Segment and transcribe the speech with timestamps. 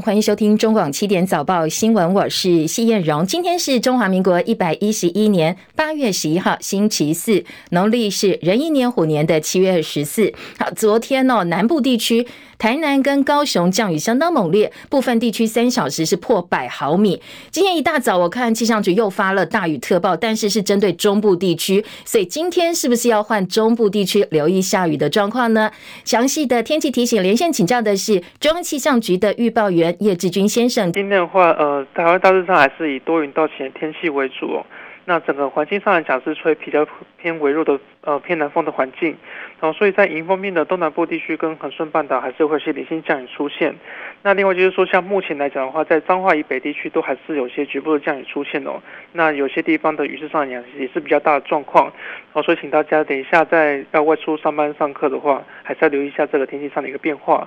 [0.00, 3.24] 欢迎收听中广七点早报新闻，我是谢燕荣。
[3.26, 10.32] 今天是中华民国一百一十一年八月十一号，星期四，农历是壬寅年虎年的七月十四。
[10.58, 12.26] 好，昨天哦，南部地区。
[12.56, 17.20] 台南跟高雄降雨相当猛烈，部分地区三小时是破百毫米。
[17.50, 25.72] 今天一大早，我看气象局又发了大雨特报，但是是针对中部地区，所以今天是不是要换中部地区留意下雨的状况呢？
[26.04, 30.92] 详细的天气提醒，连线请教的是中央气象局的预报员叶志军先生。
[30.92, 34.66] 今天的话，呃，台湾大致上还是以多云到晴的天气为主哦。
[35.06, 36.86] 那整个环境上来讲是吹比较
[37.18, 39.14] 偏微弱的呃偏南风的环境，
[39.60, 43.74] 然后所以在迎风面的东南部地区跟恒顺半岛还是会有些零星降雨出现。
[44.22, 48.80] 那另外就是说，像目前来讲的话，在彰化以北地区都还是有些局部的降雨出现哦。
[49.12, 57.46] 那有些地方的雨势上来讲也是比较大的状况，然后所以请大家等一下在要外出上班上课的话，还是要留意一下这个天气上的一个变化。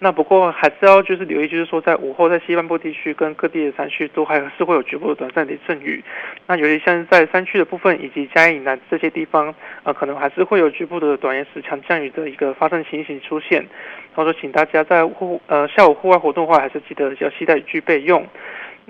[0.00, 6.04] 那不过还是要就是留意，就是说在午后在西半部地区跟各地的山区都还是会有局部的短暂的阵雨。
[6.46, 13.66] 那尤其像在山区的部分以及嘉义以南这些地方，呃，可能还是会有局部的短延时强降雨的一个发生情形出现。
[14.14, 18.24] 然后说，请大家在户呃下午户外活动的话，还是记得要携带雨具备用。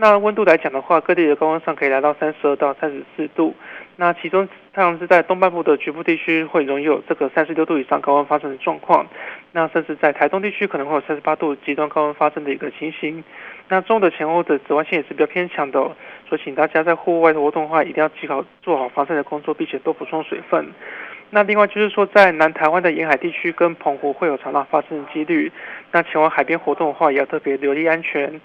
[0.01, 3.53] 那温度来讲的话，各地的高温上可以来到三十二到三十四度。
[3.97, 9.09] 那其中，太阳是在东半部的局部地区会容易有这个三十六度以上高温发生的状况。
[9.51, 13.25] 那甚至在台东地区可能会有三十八度极端高温发生的一个情形。
[13.69, 15.81] 那中午的前后的紫外线也是比较偏强的，
[16.29, 20.65] 所以请大家在户外的活动的话，一定要记好做好防晒的工作，并且多补充水分。
[21.31, 25.51] 那另外就是说，在南台湾的沿海地区跟澎湖会有长浪发生的几率。
[25.91, 28.41] 那前往海边活动的话，也要特别留意安全。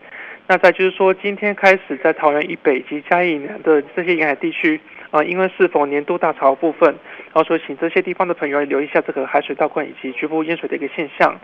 [0.48, 11.40] 那再就是说，今天开始在桃园以北及嘉义南的这些沿海地区，啊、因为是否年度大潮部分，然后说请这些地方的朋友留意一下这个海水倒灌以及局部淹水的一个现象。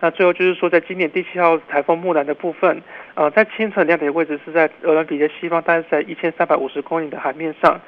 [0.00, 2.82] 那最后就是说，在今年第七号台风木兰的部分，
[3.14, 7.80] 呃，在清晨亮点的位置是在鹅銮鼻的西方，大概是在一千三百五十公里的海面上。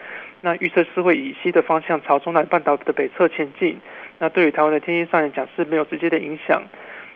[0.42, 3.80] 那预测是会以西的方向朝中南半岛的北侧前进。
[4.18, 6.62] 那对于台湾的天气上来讲是没有直接的影响。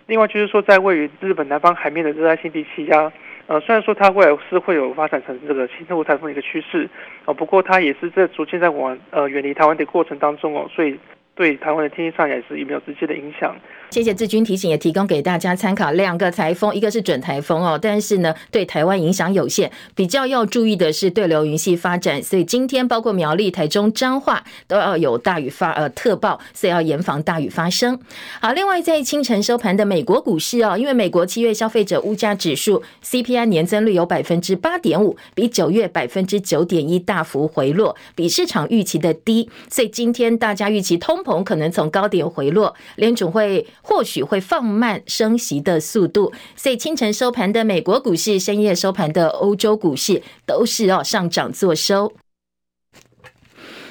[0.06, 3.12] 另外就是说，在位于日本南方海面的热带性低气压。
[3.48, 6.88] 呃，虽然说它未来是会有发展成这个新生物台风的一个趋势，
[7.26, 10.98] 哦，不过它也是在逐渐在往呃远离台湾的过程当中哦，所以
[11.34, 13.54] 对台湾的天气上也是有没有直接的影响。
[13.88, 15.90] 谢谢志军提醒，也提供给大家参考。
[15.92, 19.72] 两个台风，一个是准台风哦，但是呢，对台湾影响有限。
[19.94, 27.98] 比较要注意的是对流云系发展，所以今天包括苗栗、台中、彰化都要有大雨发呃特报，所以要严防大雨发生。
[28.40, 43.66] 好，另外在清晨收盘的美国股市哦，因为美国七月消费者物价指数 CPI 年增率有百分之八点五，比九月百分之九点一大幅回落，比市场预期的低，所以今天大家预期通膨可能从高点回落，联准会。
[43.88, 52.12] 或许会放慢升息的速度，所以清晨收盘的美国股市、深夜收盘的欧洲股市都是要上涨作收。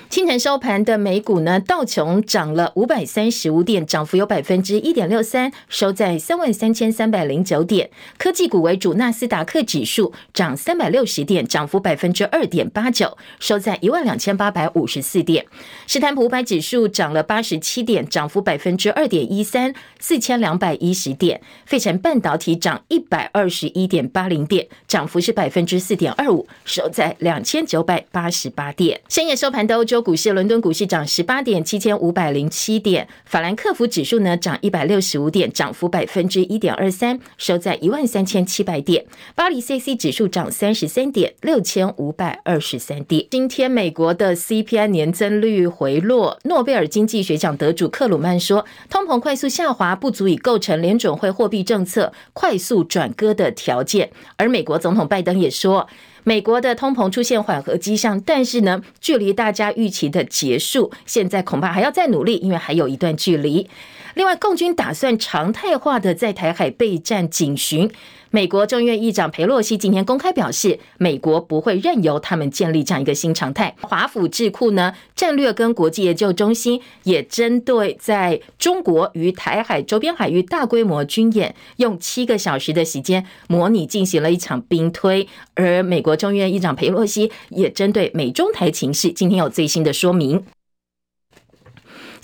[0.07, 7.89] 清晨收盘的美股呢，道琼涨了五百三十五点，涨幅有百分之一点六三，收在三万三千三百零九点。
[8.17, 15.45] 科技股为主，纳斯达克指数涨三百六十点，涨幅百分之二点八九，收在一万两千八百五十四点。
[15.88, 21.41] 史坦普五百指数涨了八十七点，涨幅百分之二点一三，四千两百一十点。
[21.66, 29.01] 费城半导体涨一百二十一点八零点，涨幅是百分之四点二五，收在两千九百八十八点。
[29.09, 29.94] 深夜收盘的欧洲。
[30.01, 33.07] 股市，伦敦股市涨十八点，七千五百零七点。
[33.25, 39.05] 法兰克福指数呢涨一百六十五点，涨幅百分之一点二三，收在一万三千七百点。
[39.35, 43.25] 巴黎 c c 指数涨三十三点，六千五百二十三点。
[43.29, 54.11] 今天美国的 CPI 年增率回落，诺贝尔经济学奖得主克鲁曼说，通膨快速下滑不足以构成联准会货币政策快速转鸽的条件。
[54.38, 55.88] 而美国总统拜登也说。
[56.27, 63.69] 美国的通膨出现缓和迹象，但是呢，距离大家预期的结束，现在恐怕还要再努力，因为还有一段距离。
[64.16, 67.91] 另外，共军打算常态化的在台海备战警巡。
[68.35, 73.73] 美国众院议长裴洛西今天公开表示，美国不会任由他们建立这样一个新常态。
[73.79, 85.26] 华府智库呢，战略跟国际研究中心也针对在中国与台海周边海域大规模军演，用七个小时的时间模拟进行了一场兵推。
[85.53, 90.43] 而美国众院议长裴洛西也针对美中台情势，今天有最新的说明。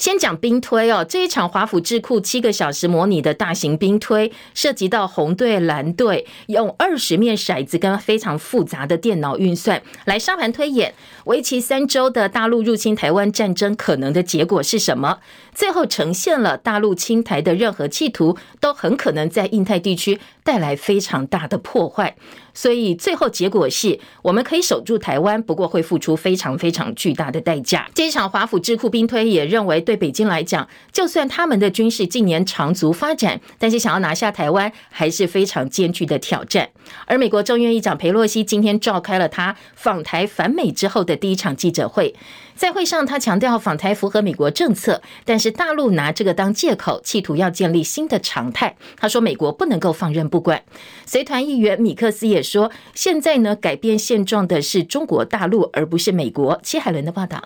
[0.01, 10.95] 先讲兵推哦，这一场华府智库七个小时模拟的大型兵推，涉及到红队、蓝队，用二十面骰子跟非常复杂的电脑运算来沙盘推演，
[11.25, 15.19] 为期三周的大陆入侵台湾战争可能的结果是什么？
[15.53, 22.15] 最后呈现了大陆侵台的任何企图都很可能在印太地区带来非常大的破坏。
[22.53, 27.89] 所以最后结果是我们可以守住台湾，不过会付出非常非常巨大的代价。
[27.94, 36.69] 这一场华府智库兵推也认为，对北京来讲，就算他们的军事近年长足发展，但是想要拿下台湾还是非常艰巨的挑战。
[37.06, 42.13] 而美国众议院议长裴洛西今天召开了他访台反美之后的第一场记者会。
[42.56, 48.75] 在会上，他强调访台符合美国政策，但是大陆拿这个当借口，企图要建立新的常态。
[48.98, 50.63] 他说，美国不能够放任不管。
[51.06, 56.59] 随团议员米克斯也说，现在呢，改变现状的是中国大陆，而不是美国。
[56.62, 57.44] 戚海伦的报道。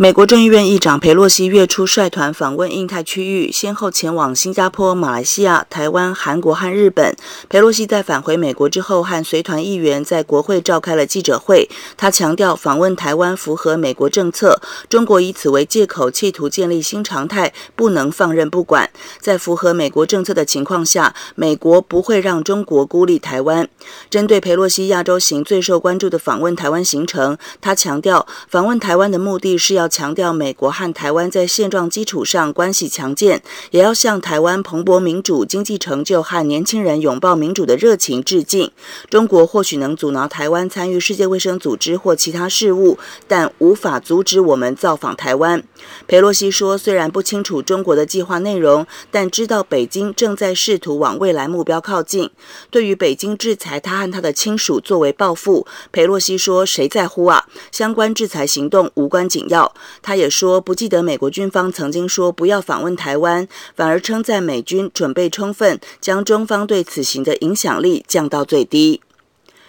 [0.00, 7.16] 美国众议院议长裴洛西月初率团访问印太区域，先后前往新加坡、马来西亚、台湾、韩国和日本。
[7.48, 11.68] 裴洛西在返回美国之后，和随团议员在国会召开了记者会。
[11.96, 18.88] 他强调，访问台湾符合美国政策，中国以此为借口，企图建立新常态，不能放任不管。
[19.20, 23.68] 在符合美国政策的情况下，美国不会让中国孤立台湾。
[24.08, 29.87] 针对裴洛西亚洲行最受关注的访问台湾行程，他强调，访问台湾的目的是要。
[29.88, 38.70] 强调美国和台湾在现状基础上关系强健，也要向台湾蓬勃民主、经济成就和年轻人拥抱民主的热情致敬。
[39.08, 45.62] 中国或许能阻挠台湾参与世界卫生组织或其他事务，但无法阻止我们造访台湾。
[46.06, 52.30] 裴洛西说：“虽然不清楚中国的计划内容，但知道北京正在试图往未来目标靠近。
[52.70, 57.46] 对于北京制裁他和他的亲属作为报复，裴洛西说：‘谁在乎啊？
[57.70, 63.46] 相关制裁行动无关紧要。’他也说不记得美国军方曾经说不要访问台湾，
[63.76, 69.00] 反而称赞美军准备充分，将中方对此行的影响力降到最低。”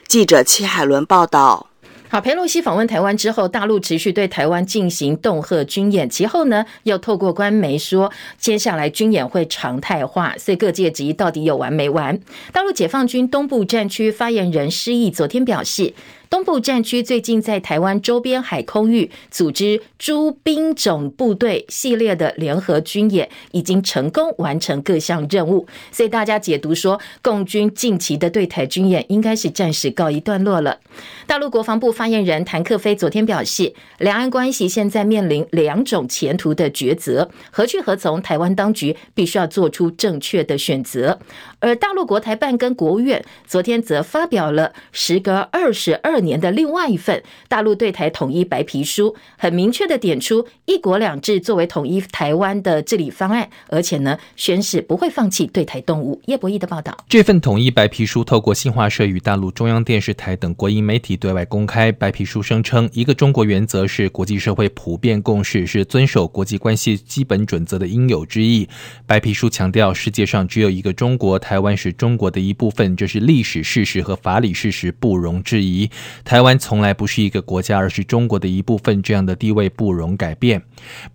[0.08, 1.68] 记者戚海伦报道。
[2.12, 12.20] 好，裴洛西访问台湾之后，大陆持续对台湾进行恫吓军演，其后呢，又透过官媒说，接下来军演会常态化，所以各界质疑到底有完没完？
[12.52, 15.94] 大陆解放军东部战区发言人施毅昨天表示。
[16.30, 30.78] 东部战区最近在台湾周边海空域组织诸兵种部队系列的联合军演，已经成功完成各项任务，所以大家解读说，共军近期的对台军演应该是暂时告一段落了。
[31.26, 41.20] 大陆国防部发言人谭克非昨天表示，两岸关系现在面临两种前途的抉择，何去何从，台湾当局必须要做出正确的选择。
[41.60, 56.22] 而大陆国台办跟国务院昨天则发表了时隔二十二年的另外一份大陆对台统一白皮书，很明确的点出“一国两制”作为统一台湾的治理方案，而且呢，宣誓不会放弃对台动武。
[56.26, 61.92] 叶博弈的报道，这份统一白皮书透过新华社与大陆中央电视台等国营媒体对外公开。
[61.92, 68.70] 白皮书声称，一个中国原则是国际社会普遍共识，是遵守国际关系基本准则的应有之义。
[69.06, 71.38] 白皮书强调，世界上只有一个中国。
[71.50, 75.90] 台湾是中国的一部分，这是历史事实和法理事实，不容置疑。
[76.24, 80.62] 台湾从来不是一个国家，而是中国的一部分，这样的地位不容改变。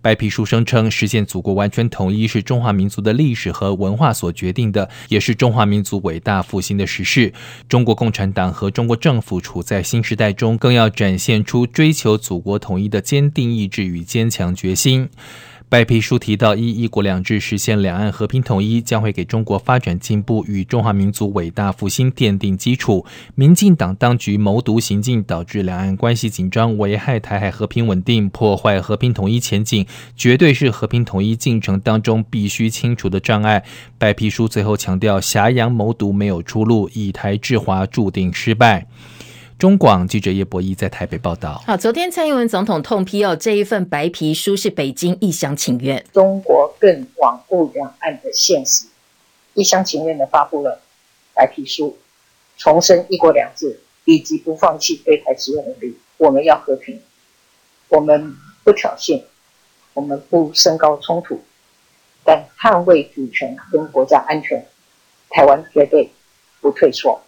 [0.01, 7.31] 白皮书声称，实现祖国完全统一是中华民族的历史和文化所决定的，也是中华民族伟大复兴的实事。
[7.69, 15.07] 中国共产党和中国政府处在新时代中，更要展现出追求祖国统一的坚定意志与坚强决心。
[15.67, 23.03] 白皮书提到，一一国两制实现两岸和平统一，将会给中国发展进步与中华民族伟大复兴奠定基础。
[23.33, 33.63] 民进党当局谋独行径，导致两岸关系紧张，危害台海和平稳定，破坏和平统一前景，绝对是和平统一进程当中必须清除的障碍。
[33.97, 38.85] 白皮书最后强调，挟洋谋独没有出路，以台制华注定失败。
[39.57, 41.63] 中广记者叶博弈在台北报道。
[41.65, 48.87] 好，昨天蔡英文总统痛批哦，这一份白皮书是北京一厢情愿，中国更罔顾两岸的现实，
[49.53, 50.81] 一厢情愿的发布了
[51.33, 51.97] 白皮书，
[52.57, 55.97] 重申一国两制以及不放弃对台使用武力。
[56.17, 57.01] 我们要和平，
[57.87, 58.35] 我们
[58.65, 59.23] 不挑衅，
[59.93, 61.41] 我们不升高冲突，
[62.25, 64.65] 但捍卫主权跟国家安全，
[65.29, 66.11] 台湾绝对
[66.59, 67.21] 不退缩。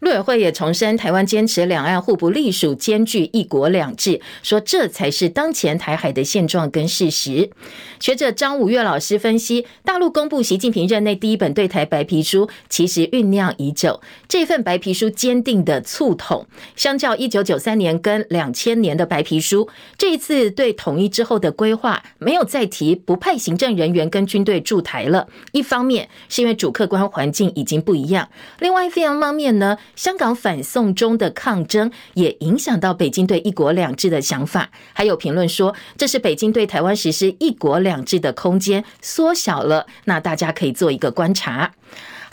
[0.00, 7.50] 陆委会也重申，台湾坚持两岸互不隶属、兼具一国两制，说这才是当前台海的现状跟事实。
[7.98, 14.00] 学者张武岳老师分析，大陆公布习近平任内第一本对台白皮书，其实酝酿已久。
[14.28, 25.26] 这份白皮书坚定的促统，相较一九九三年跟两千年的白皮书，这一次对统一之后的规划，没有再提不派行政人员跟军队驻台了。
[25.50, 28.28] 一方面是因为主客观环境已经不一样，
[28.60, 29.76] 另外一方面呢？
[29.96, 39.86] 香港反送中的抗争也影响到北京对一国两制的想法，还有评论说，这是北京对台湾实施一国两制的空间缩小了。
[40.04, 41.72] 那大家可以做一个观察。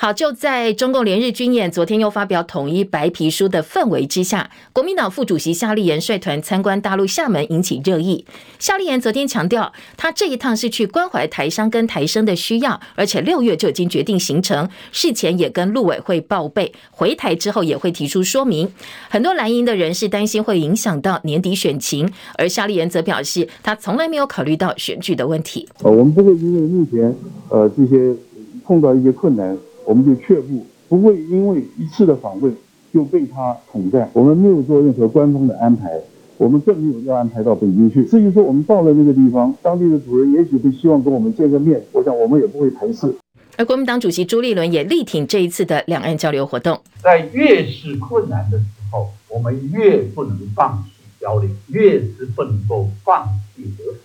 [0.05, 8.23] 好，就在中共连日军演，昨天又发表统一白皮书的氛围之下，国民党副主席夏立言率团参观大陆厦门，引起热议。
[8.59, 18.71] 夏立言昨天强调，他这一趟是去关怀台商跟台生的需要，而且六月就已经决定行程，事前也跟陆委会报备，回台之后也会提出说明。
[19.09, 22.07] 很多蓝营的人士担心会影响到年底选情，
[22.37, 25.67] 而夏立言则表示，他从来没有考虑到选举的问题。
[25.81, 27.15] 呃，我们不会因为目前
[27.49, 28.15] 呃这些
[28.63, 29.57] 碰到一些困难。
[29.85, 32.53] 我们就却步，不会因为一次的访问
[32.93, 34.09] 就被他统战。
[34.13, 35.91] 我们没有做任何官方的安排，
[36.37, 38.03] 我们更没有要安排到北京去。
[38.05, 43.13] 至于说我们到了那个地方，当地的主人也许会希望跟我们见个面，我想我们也不会排斥。
[43.57, 46.77] 而国民党主席朱立伦也力挺这一次的两岸交流活动。
[47.01, 53.99] 在越是困难的时候，我们越不能放弃交流，越是不能够放弃和平，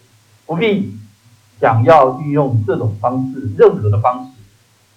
[0.46, 0.92] 不必
[1.60, 4.30] 想要运用这种方式，任何的方式。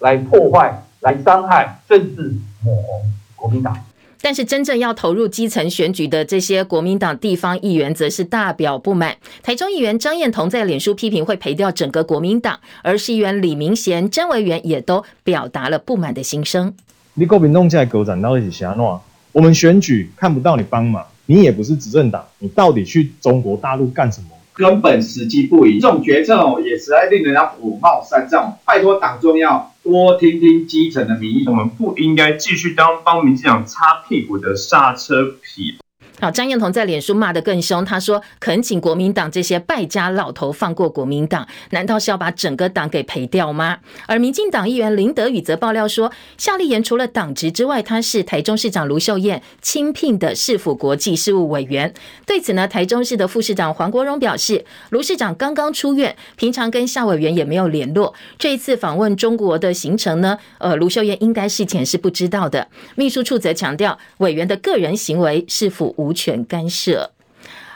[0.04, 3.02] 来破坏、来伤害，甚至抹红
[3.38, 3.74] 国民党。
[4.22, 9.16] 但是，真正要投入基层选举的这些国民党地方议员，则是大表不满。
[9.42, 16.74] 台中议员张燕彤在脸书批评会赔掉整个国民党，而市议员李明贤、詹维元也都表达了不满的心声。
[17.14, 19.00] 你国民党在狗展到底是啥弄？
[19.32, 24.28] 我们选举看不到你帮忙，你也不是执政党，你到底去中国大陆干什么？
[24.54, 28.58] 根本时机不宜，这种决策哦，也实在令人家火冒三丈。
[28.64, 35.76] 拜托党中央多听听基层的民意，我们不应该继续当帮民进党擦屁股的刹车皮。
[36.24, 51.94] 好，张燕彤在脸书骂得更凶，他说：“恳请国民党这些败家老头放过国民党，难道是要把整个党给赔掉吗？”而民进党议员林德宇则爆料说，夏立言除了党职之外，他是台中市长卢秀燕亲聘的市府国际事务委员。
[52.26, 58.14] 对此呢，台中市的副市长黄国荣表示，卢市长刚刚出院，平常跟夏委员也没有联络。
[58.40, 62.70] 这一次访问中国的行程呢，呃，卢秀燕应该事前是不知道的。
[62.96, 67.12] 秘书处则强调，委员的个人行为是否无权干涉，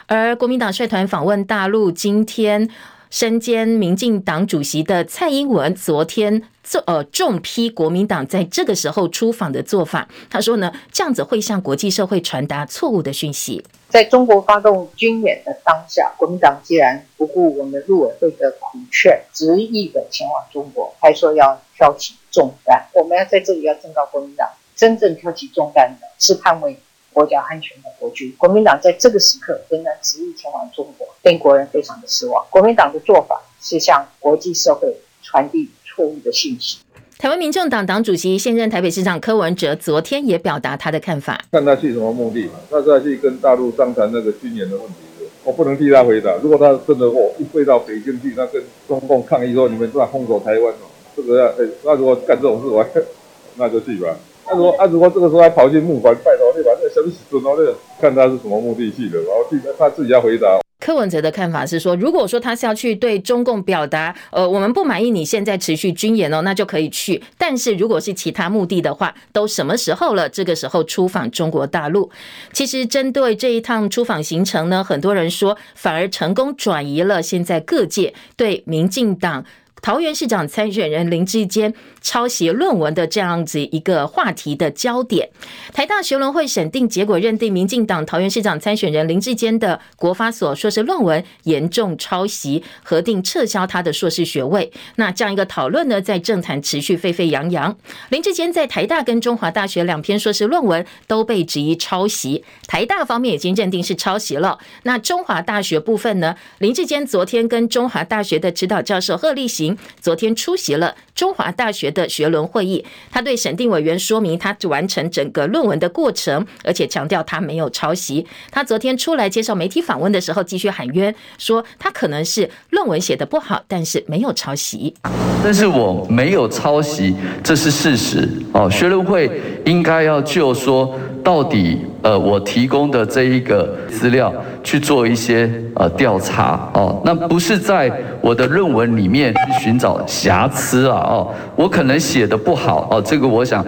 [0.06, 2.68] 而国民党率团访问大陆，今天
[3.10, 6.42] 身兼民进党主席的蔡英文，昨天
[6.86, 10.06] 呃重批国民党在这个时候出访的做法。
[10.28, 13.64] 他说呢，这样子会向国际社会传达错误的讯息。
[13.88, 22.86] 在中国发动军演的当下，国民党既然不顾我们陆委会的苦劝，执意的前往中国，还说要挑起重担。
[22.92, 26.76] 我们要在这里要正告国民党，真正挑起重担的是捍卫。
[27.18, 32.46] 国家安全的国军，国民党在这个时刻仍然执意前往中国，令国人非常的失望。
[32.48, 36.78] 国民党的做法是向国际社会传递错误的信息。
[37.18, 41.44] 台湾民众党党主席、现任台北市长柯文哲昨天也表达他的看法。
[41.50, 42.52] 看他去什么目的嘛？
[42.70, 44.94] 他是要去跟大陆商谈那个军演的问题，
[45.42, 46.36] 我不能替他回答。
[46.40, 52.86] 如果他真的哦一飞到北京去，那跟中共抗议说你们在封锁台湾哦，这个要哎，那如果干这种事，我
[53.58, 54.16] 那就去吧。
[54.48, 67.20] 他说：“啊，如果这个时候还跑去木板拜托你把那什么死准哦，那个看他是什么目的去的，然后记得他自己要回答。”柯文哲的看法是说，如果说他是要去对中共表达，呃，我们不满意你现在持续军演哦，那就可以去。
[67.36, 70.28] 但是如果是其他目的的话，都什么时候了？
[70.28, 72.08] 这个时候出访中国大陆，
[72.52, 79.44] 其实针对这一趟出访行程呢，很多人说反而成功转移了现在各界对民进党。
[79.80, 85.28] 桃园市长参选人林志坚抄袭论文的这样子一个话题的焦点，
[85.72, 94.70] 台大学伦会审定结果认定民进党桃园市长参选人林志坚的国发所硕士论文严重抄袭，核定撤销他的硕士学位。
[94.96, 97.76] 那这样一个讨论呢，在政坛持续沸沸扬扬。
[98.10, 104.58] 林志坚在台大跟中华大学两篇硕士论文都被质疑抄袭，台大方面已经认定是抄袭了。
[104.82, 109.67] 那中华大学部分呢，林志坚昨天跟中华大学的指导教授贺立行。
[110.00, 118.26] 昨天出席了中华大学的学伦会议，他对审定委员说明他完成整个论文的过程，而且强调他没有抄袭。
[118.50, 124.94] 他昨天出来接受媒体访问的时候，继续喊冤，说他可能是论文写得不好，但是没有抄袭。
[125.42, 128.28] 但是我没有抄袭，这是事实。
[128.52, 130.98] 哦，学伦会应该要就说
[131.28, 134.32] 到底，呃，我提供的这一个资料
[134.64, 136.66] 去做一些呃调查。
[136.72, 137.92] 哦，那不是在
[138.22, 140.96] 我的论文里面去寻找瑕疵啊。
[140.96, 142.88] 哦，我可能写得不好。
[142.90, 143.62] 哦，这个我想，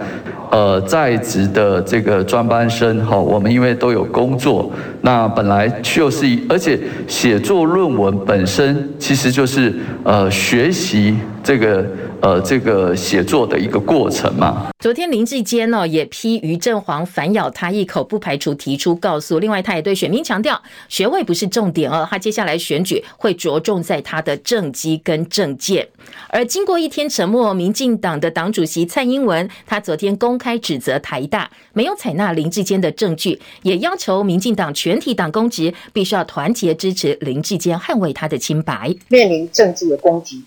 [0.49, 9.71] 呃，在职的这个专班生，哈，我们因为都有工作，那本来就是，而且写作论文本身其实就是
[10.03, 11.85] 呃学习这个。
[12.21, 14.69] 呃这个写作的一个过程嘛。
[14.79, 19.39] 昨天林志坚呢也批于正煌反咬他一口，不排除提出告诉。
[19.39, 25.87] 另外，他也对选民强调，学位不是重点哦，他接下来选举会着重在他的政绩跟政见。
[26.29, 38.95] 而经过一天沉默，民进党的党主席蔡英文，他昨天公开指责台大没有采纳林志坚的证据，也要求民进党全体党公职必须要团结支持林志坚，捍卫他的清白。
[39.09, 40.43] 面临政治的攻击，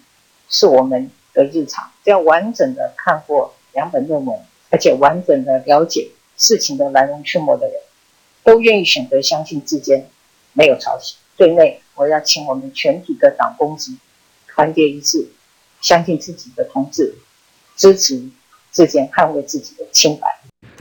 [0.49, 1.91] 是我们的日常。
[2.03, 4.39] 只要完整的看过两本论文，
[4.71, 7.75] 而且完整的了解事情的来龙去脉的人，
[8.43, 10.09] 都愿意选择相信智坚
[10.53, 11.17] 没有抄袭。
[11.37, 13.93] 对内，我要请我们全体的党公职
[14.49, 15.29] 团结一致。
[15.81, 17.15] 相信自己的同志，
[17.77, 18.31] 支持
[18.73, 20.27] 智坚，捍卫自己的清白。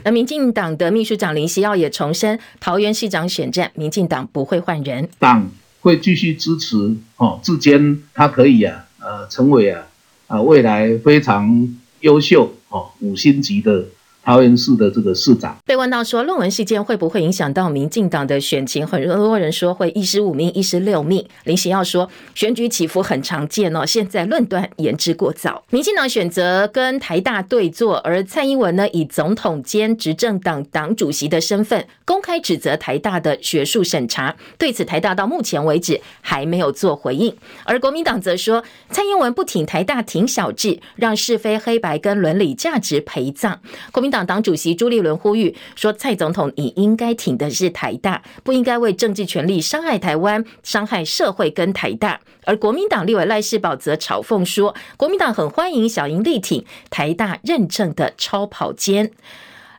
[0.02, 5.50] 而民进党的秘书长林锡耀也重申，桃园市长选战，民进党不会换人，党
[5.82, 9.86] 会继续支持哦，志坚他可以啊，呃，成为啊
[10.26, 13.86] 啊未来非常优秀哦五星级的。
[14.24, 18.86] 桃园市的这个市长被问到说，论文事件会不会影响到民进党的选情？
[18.86, 21.22] 很多人说会一失五命，一失六命。
[21.44, 25.62] 林贤耀说，选举起伏很常见哦，现在论断言之过早。
[25.68, 34.34] 民进党选择跟台大对坐，而蔡英文呢，以总统兼执政党党主席的身份公开指责台大的学术审查。
[34.56, 37.34] 对此，台大到目前为止还没有做回应。
[37.64, 43.60] 而国民党则说，蔡英文不挺台大，挺小智，让是非黑白跟伦理价值陪葬。
[43.92, 59.10] 国民党党主席朱立伦呼吁说：“蔡总统，你应该挺的是台大，不应该为政治权力伤害台湾、伤害社会跟台大。”而国民党立委赖士葆则嘲讽说：“国民党很欢迎小英力挺台大认证的超跑尖。”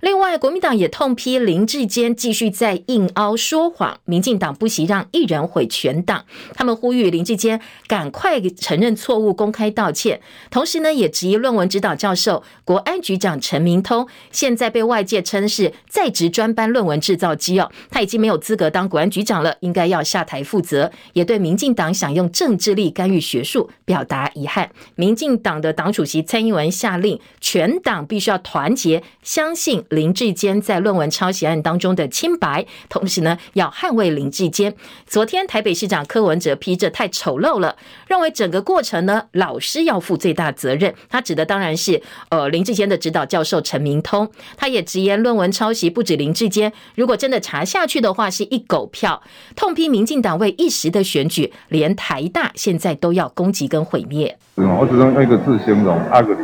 [0.06, 6.24] 另外，国民党也痛批林志坚继续在硬凹说谎，民进党不惜让一人毁全党。
[6.54, 10.22] 他们呼吁林志坚赶快承认错误，公开道歉。
[10.52, 20.92] 同时呢，也质疑论文指导教授、国安局长陈明通，现在被外界称是在职专班论文制造机哦，他已经没有资格当国安局长了，应该要下台负责。
[21.14, 24.70] 也对民进党想用政治力干预学术表达遗憾。
[24.94, 29.84] 民进党的党主席蔡英文下令，全党必须要团结，相信。
[29.96, 34.76] 林志坚在论文抄袭案当中的清白，同时呢，要捍卫林志坚。
[35.08, 37.76] 昨天台北市长柯文哲批这太丑陋了，
[38.08, 40.94] 认为整个过程呢，老师要负最大责任。
[41.10, 44.30] 他指的当然是呃林志坚的指导教授陈明通。
[44.58, 49.24] 他也直言论文抄袭不止林志坚，如果真的查下去的话，是一狗票。
[49.56, 54.38] 痛批民进党为一时的选举，连台大现在都要攻击跟毁灭。
[54.56, 56.40] 我只能用一个字形容：阿格里。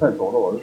[0.00, 0.60] 太丑陋了。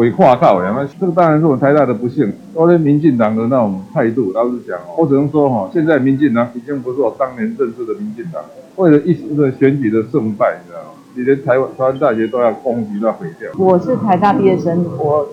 [0.00, 2.32] 违跨靠呀，那这个当然是我们台大的不幸。
[2.54, 8.42] 昨天民进党的那种态度，老实讲，我只能说哈，现在民进党已经不是我当年认识的民进党。
[8.76, 10.88] 为了一时的选举的胜败，你知道吗？
[11.14, 13.50] 你连台湾台湾大学都要攻击，都要毁掉。
[13.58, 15.28] 我是台大毕业生，我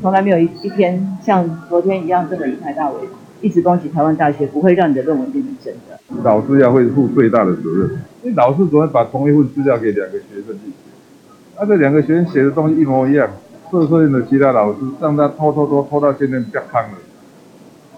[0.00, 2.94] 从来没有一一天像昨天一样这么以台大为
[3.42, 6.00] 一直攻击台湾大学，不会让你的论文变成真的。
[6.24, 7.90] 老师要会负最大的责任，
[8.22, 10.74] 因为老师昨天把同一份资料给两个学生去写，
[11.58, 13.28] 那这两个学生写的东西一模一样。
[13.70, 16.98] 社科院的其他老师让他偷偷偷偷到现在比较康了，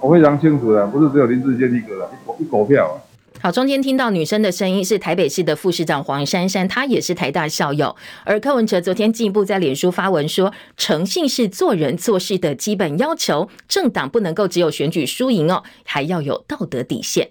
[0.00, 2.94] 我非常清楚的，不是只有林志坚一个了，一狗一狗票啊。
[3.40, 7.96] 好，中间听到女生的声音是台北市的副市长黄珊珊，她也是台大校友。
[8.24, 17.30] 而柯文哲昨天进一步在脸书发文说，诚信是做人做事的基本要求，政党不能够只有选举输赢哦，还要有道德底线。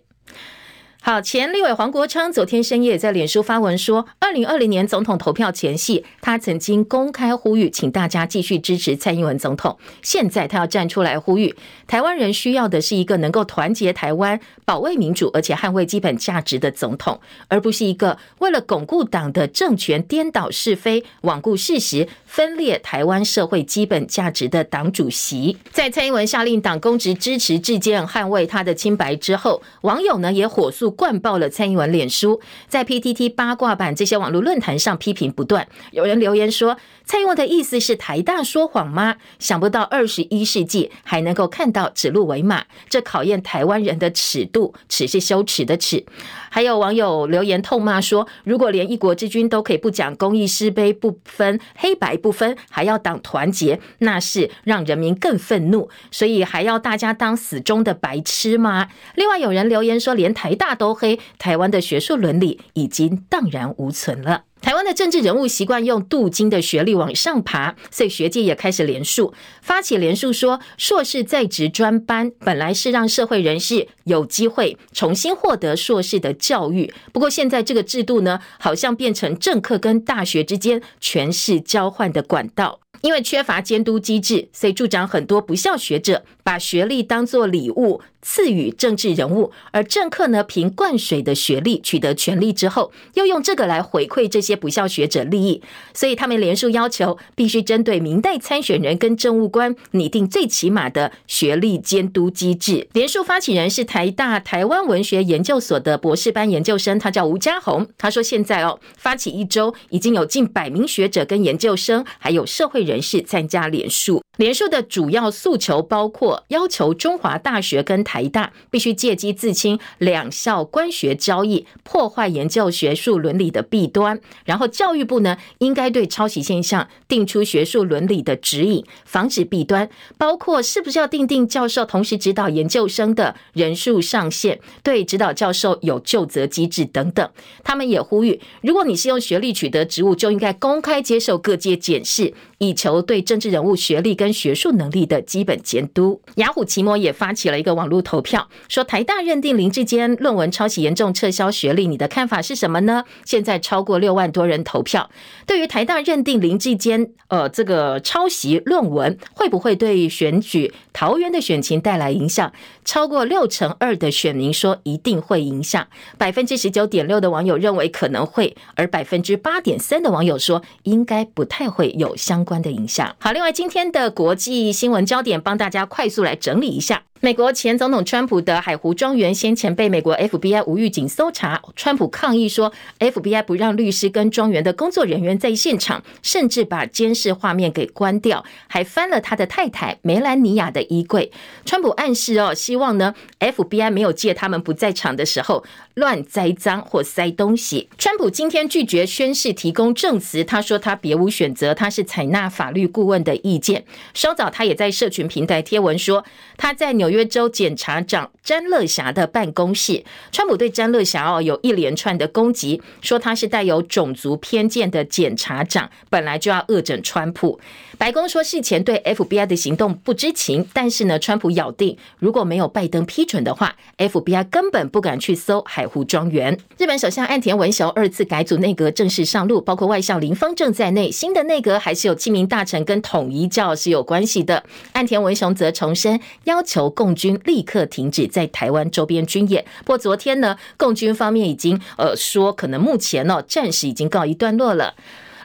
[1.04, 9.76] 好，前立委黄国昌昨天深夜在脸书发文说，二零二零年总统投票前夕，他曾经公开呼吁，请大家继续支持蔡英文总统。
[10.04, 11.56] 现在他要站出来呼吁，
[11.88, 25.58] 台湾人需要的是一个能够团结台湾、保卫民主，而且捍卫基本价值的总统，而不是一个为了巩固党的政权、颠倒是非、罔顾事实、分裂台湾社会基本价值的党主席。
[25.72, 30.91] 在蔡英文下令党公职支持智坚捍卫他的清白之后，网友呢也火速。
[30.92, 35.68] 灌爆了蔡英文脸书，在 PTT 八卦版这些网络论坛上批评不断。
[35.92, 39.16] 有人留言说：“蔡英文的意思是台大说谎吗？
[39.40, 44.74] 想不到二十一世纪还能够看到指鹿为马，这考验台湾人的尺度。
[44.90, 46.04] 尺是羞耻的尺。”
[46.50, 55.90] 还有网友留言痛骂说：“如果连一国之君都可以不讲公义是非不分黑白不分，还要党团结，那是让人民更愤怒。
[56.12, 64.46] 所以还要大家当死忠的白痴吗？”另外有人留言说：“连台大。”都黑，台湾的学术伦理已经荡然无存了。
[64.62, 82.80] 台湾的政治人物习惯用镀金的学历往上爬，所以学界也开始联署，发起联署说，硕士在职专班本来是让社会人士有机会重新获得硕士的教育，不过现在这个制度呢，好像变成政客跟大学之间权势交换的管道。
[83.02, 95.62] 因为缺乏监督机制，所以助长很多不孝学者把学历当作礼物赐予政治人物，而政客呢，凭灌水的学历取得权力之后，又用这个来回馈这些不孝学者利益，
[95.94, 102.88] 所以他们连署要求必须针对明代参选人跟政务官拟定最起码的学历监督机制。
[102.94, 113.02] 连署发起人是台大台湾文学研究所的博士班研究生，他叫吴家宏，他说现在哦，发起一周已经有近百名学者跟研究生，还有社会人。
[113.02, 124.20] 士参加连署，联署的主要诉求包括要求中华大学跟台大必须借机自清两校官学交易，破坏研究学术伦理的弊端。
[124.46, 129.90] 然后教育部呢，应该对抄袭现象定出学术伦理的指引，防止弊端。
[130.18, 137.30] 包括是不是要定定教授同时指导研究生的人数上限，对指导教授有就责机制等等。
[137.64, 142.34] 他们也呼吁，如果你是用学历取得职务，就应该公开接受各界检视。
[142.60, 146.22] 以求对政治人物学历跟学术能力的基本监督。
[146.36, 153.06] 雅虎奇摩也发起了一个网络投票，说台大认定林志坚论文抄袭严重，撤销学历，你的看法是什么呢？
[153.24, 155.10] 现在超过六万多人投票。
[155.46, 162.52] 对于台大认定林志坚呃这个抄袭论文，会不会对选举桃园的选情带来影响？
[162.84, 172.42] 超过六成二的选民说一定会影响，百分之十九点六的网友认为可能会，而百分之八点三的网友说应该不太会有相。
[172.44, 173.16] 关的影响。
[173.20, 177.04] 好，另外今天的国际新闻焦点，帮大家快速来整理一下。
[177.24, 191.32] 美国前总统川普的海湖庄园先前被美国 FBI 无预警搜查，川普抗议说 FBI 不让律师跟庄园的工作人员在现场，甚至把监视画面给关掉，还翻了他的太太梅兰妮亚的衣柜。
[191.64, 197.88] 川普暗示哦，希望呢 FBI 没有借他们不在场的时候乱栽赃或塞东西。
[198.00, 203.86] 川普今天拒绝宣誓提供证词，他说他别无选择，他是采纳法律顾问的意见。
[204.16, 206.26] 稍早他也在社群平台贴文说
[206.58, 217.60] 他在纽约州检察长詹乐霞的办公室，川普对詹乐霞哦有一连串的攻击，说他是带有种族偏见的检察长，本来就要恶整川普。
[217.98, 226.58] 白宫说事前对 FBI 的行动不知情，但是呢，川普咬定如果没有拜登批准的话，FBI 根本不敢去搜海湖庄园。
[226.80, 234.64] 日本首相岸田文雄二次改组内阁正式上路，包括外相林芳正在内，新的内阁还是有七名大臣跟统一教是有关系的。
[234.94, 239.66] 岸田文雄则重申要求共军立刻停止在台湾周边军演。
[239.80, 244.94] 不过昨天呢，共军方面已经呃说，可能目前呢、哦、战事已经告一段落了。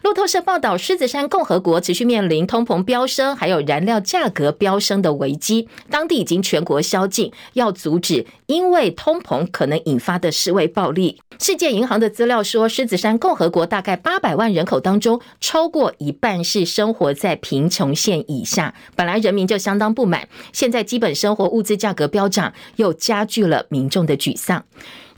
[0.07, 5.69] 路透社报道，狮子山共和国持续面临通膨飙升，还有燃料价格飙升的危机。
[5.90, 11.21] 当地已经全国宵禁，要阻止因为通膨可能引发的示威暴力。
[11.40, 18.73] 世界银行的资料说，狮子山共和国大概八百万人口当中，超过一半是生活在贫穷线以下。
[18.95, 24.64] 本来人民就相当不满，现在基本生活物资价格飙涨，又加剧了民众的沮丧。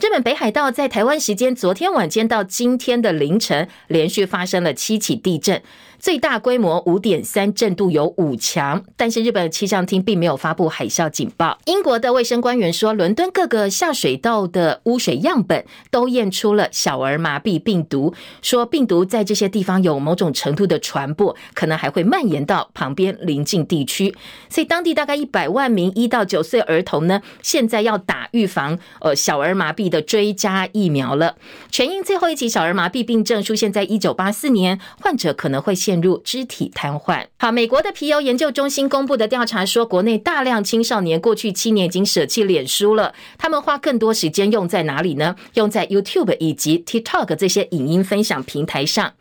[0.00, 5.61] 日本北海道在台湾时间昨天晚间到今天的凌晨，连续发生了七起地震。
[5.98, 11.58] 最大规模五点三，震度有五强，但是日本气象厅并没有发布海啸警报。
[11.64, 24.14] 英国的卫生官员说，伦敦各个下水道的污水样本都验出了小儿麻痹病毒，说病毒在这些地方有某种程度的传播，可能还会蔓延到旁边邻近地区。
[24.48, 31.34] 所以当地大概一百万名一到九岁儿童呢，现在要打预防呃小儿麻痹的追加疫苗了。
[31.72, 35.74] 全英最后一起小儿麻痹病症出现在一九八四年，患者可能会。
[35.88, 37.24] 陷入肢体瘫痪。
[37.38, 45.35] 好，美国的皮尤研究中心公布的调查说，国内大量青少年过去七年已经舍弃脸书了，他们花更多时间用在哪里呢？
[45.55, 49.14] 用在 YouTube 以及 TikTok 这些影音分享平台上。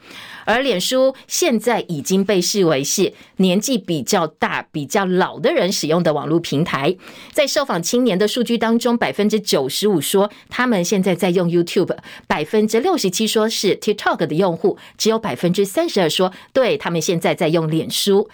[0.47, 6.95] 而脸书现在已经被视为是年纪比较大、比较老的人使用的网络平台。
[7.33, 18.29] 在受访青年的数据当中，百分之九十五说他们现在在用 YouTube，百分之六十七说是 TikTok 的用户，只有百分之三十二说对他们现在在用脸书。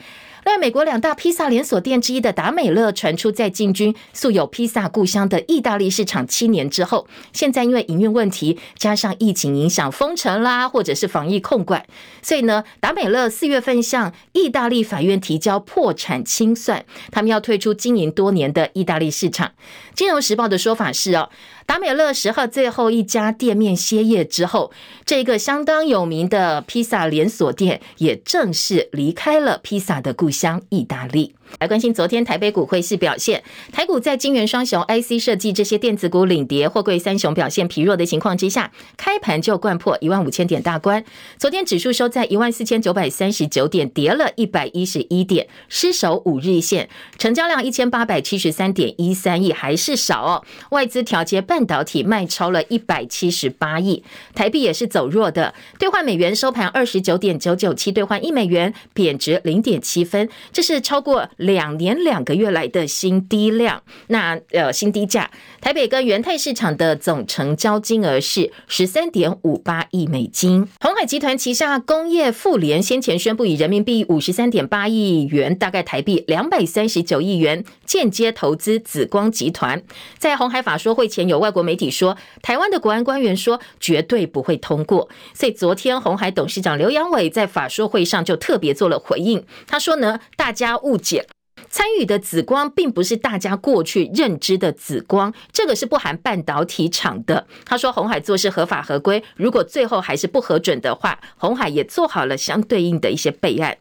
[0.45, 11.85] 另外，美国两大披萨连锁店之一的达美乐传出在进军素有“披萨故乡”的意大利市场七年之后，现在因为营运问题，加上疫情影响封城啦，或者是防疫控管，
[12.21, 19.53] 所以呢，达美乐四月份向意大利法院提交破产清算，他们要退出经营多年的意大利市场。
[19.95, 21.29] 金融时报的说法是哦。
[21.65, 24.73] 达美乐十号最后一家店面歇业之后，
[25.05, 31.35] 这个相当有名的披萨连锁店也正式离开了披萨的故乡意大利。
[31.59, 41.03] 来关心昨天台北股汇市表现，台股在晶圆双雄、IC 设计这些电子股领跌，货柜三雄表现疲弱的情况之下，开盘就掼破一万五千点大关。
[41.37, 50.43] 昨天指数收在一万四千九百三十九点，跌了一百一十一点，失守五日线，成交量一千八百七十三点一三亿，还是少哦。
[50.71, 54.03] 外资调节半导体卖超了一百七十八亿，
[54.33, 61.29] 台币也是走弱的，兑换美元收盘二十九点九九七兑换一美元，贬值零点七分，这是超过。
[61.37, 65.29] 两年两个月来的新低量，那呃新低价，
[65.61, 70.67] 台北跟元泰市场的总成交金额是十三点五八亿美金。
[70.79, 79.81] 鸿海集团旗下工业富联先前宣布以人民币五十三点八亿元，大概台币两百三十九亿元间接投资紫光集团。
[80.17, 85.09] 在鸿海法说会前，有外国媒体说，台湾的国安官员说绝对不会通过。
[85.33, 91.25] 所以昨天鸿海董事长刘扬伟在法说会上就特别做了回应，他说呢，大家误解。
[91.73, 97.47] 参与的紫光并不是大家过去认知的紫光，这个是不含半导体厂的。
[97.65, 103.75] 他说红海做事合法合规，如果最后还是不核准的话，红海也做好了相对应的一些备案。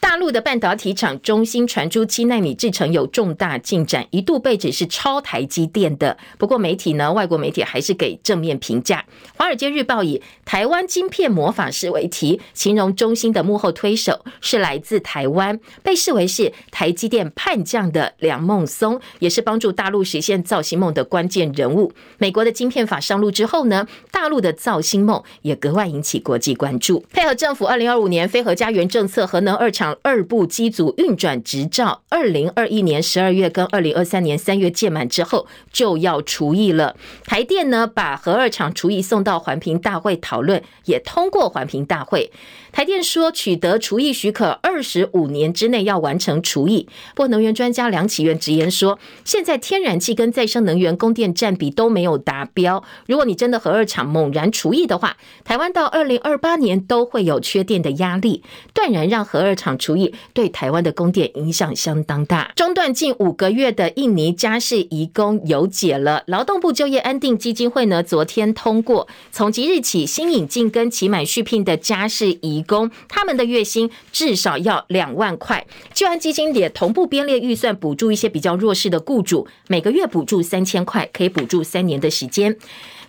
[0.00, 6.16] 大陆的半导体厂中芯传出七纳米制程有重大进展，一度被指是超台积电的。
[6.38, 9.04] 不过媒体呢，外国媒体还是给正面评价。
[9.36, 21.92] 华尔街日报以“台湾晶片魔法师”为题，形容中芯的幕后推手是来自台湾，被视为是台积电叛将的梁孟松，也是帮助大陆实现造芯梦的关键人物。
[22.18, 27.04] 美国的晶片法上路之后呢，大陆的造芯梦也格外引起国际关注。
[27.12, 29.87] 配合政府二零二五年非核家园政策，核能二厂。
[30.02, 36.96] 二部机组运转执照，二零二一年十二月跟二零二三年三月届满之后，就要除役了。
[37.24, 42.30] 台电呢，把核二厂除役送到环评大会讨论，也通过环评大会。
[42.78, 46.88] 台电说，取得除役许可，二十五年之内要完成除役。
[47.16, 52.84] 不过，能源专家梁启源直言说，现在天然气跟再生能源供电占比都没有达标。
[53.08, 62.52] 如果你真的核二厂猛然除役的话，台湾到二零二八年都会有缺电的压力，断然让核二厂除役，对台湾的供电影响相当大。
[62.54, 66.22] 中断近五个月的印尼家事移工有解了。
[66.28, 82.56] 劳动部就业安定基金会呢，昨天通过，从即日起新引进跟期满续聘的家事移工他们的月薪至少要两万块，就按基金也同步编列预算补助一些比较弱势的雇主，每个月补助三千块，可以补助三年的时间。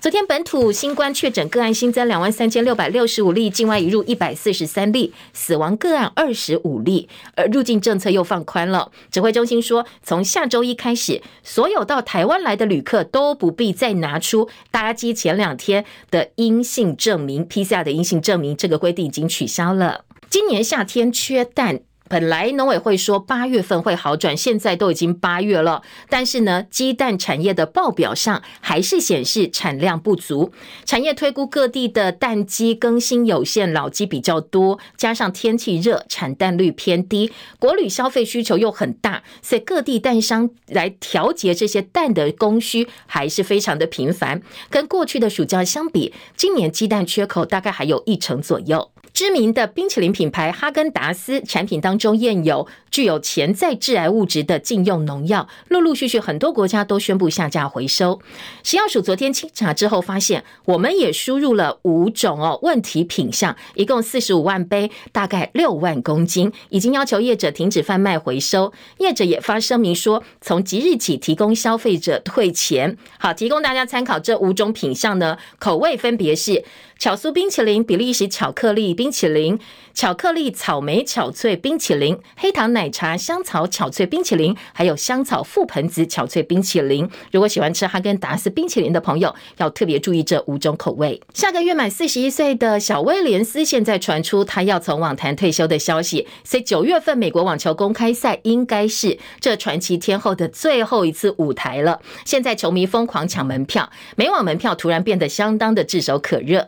[0.02, 8.94] 昨天本土新冠确诊个案新增两万三千六百六十五例，境外移入一百四十三例，死亡个案二十五例，而入境政策又放宽了。
[9.12, 20.06] 指挥中心说，从下周一开始，所有到台湾来的旅客都不必再拿出搭机前两天的阴性证明，PCR 的阴性证明，这个规定已经取消了。
[20.30, 21.82] 今年夏天缺蛋。
[22.10, 30.52] 本来农委会说八月份会好转，现在都已经八月了，但是呢，鸡蛋产业的报表上还是显示产量不足。
[30.86, 44.41] 产业推估各地的蛋鸡更新有限，老鸡比较多，加上天气热，产蛋率偏低，国旅消费需求又很大，所以各地蛋商来调节这些蛋的供需还是非常的频繁。
[44.72, 48.89] 跟过去的暑假相比，今年鸡蛋缺口大概还有一成左右。
[49.13, 58.19] 知名的冰淇淋品牌哈根达斯产品当中验有具有潜在致癌物质的禁用农药，陆陆续续很多国家都宣布下架回收。
[58.63, 68.72] 食药署昨天清查之后发现，我们也输入了五种哦问题品项，一共四十五万杯，大概六万公斤，已经要求业者停止贩卖回收。
[69.00, 72.98] 业者也发声明说，从即日起提供消费者退钱。
[73.19, 76.63] 好，提供大家参考，这五种品项呢，口味分别是。
[77.00, 79.58] 巧酥冰淇淋、比利时巧克力冰淇淋、
[79.94, 87.10] 巧克力草莓巧脆冰淇淋、黑糖奶茶香草巧脆冰淇淋，还有香草覆盆子巧脆冰淇淋。
[87.32, 91.22] 如果喜欢吃哈根达斯冰淇淋的朋友，要特别注意这五种口味。
[91.34, 102.02] 下个月满四十一岁的小威廉斯，现在传出他要从网坛退休的消息，所以九月份美国网球公开赛应该是这传奇天后的最后一次舞台了。
[102.26, 106.68] 现在球迷疯狂抢门票，美网门票突然变得相当的炙手可热。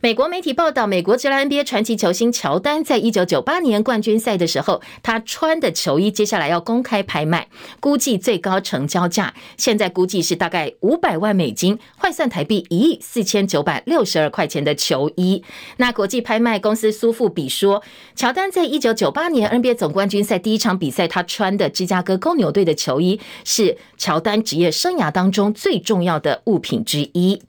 [0.00, 7.48] 美国媒体报道，美国职篮 NBA 传奇球星乔丹在一九九八年冠军赛的时候，他穿的球衣接下来要公开拍卖，
[7.80, 15.42] 估计最高成交价现在估计是大概五百万美金，换算台币一亿四千九百六十二块钱的球衣。
[15.78, 17.82] 那国际拍卖公司苏富比说，
[18.14, 27.42] 乔丹在一九九八年 NBA 总冠军赛第一场比赛，他穿的芝加哥公牛队的球衣是乔丹职业生涯当中最重要的物品之一。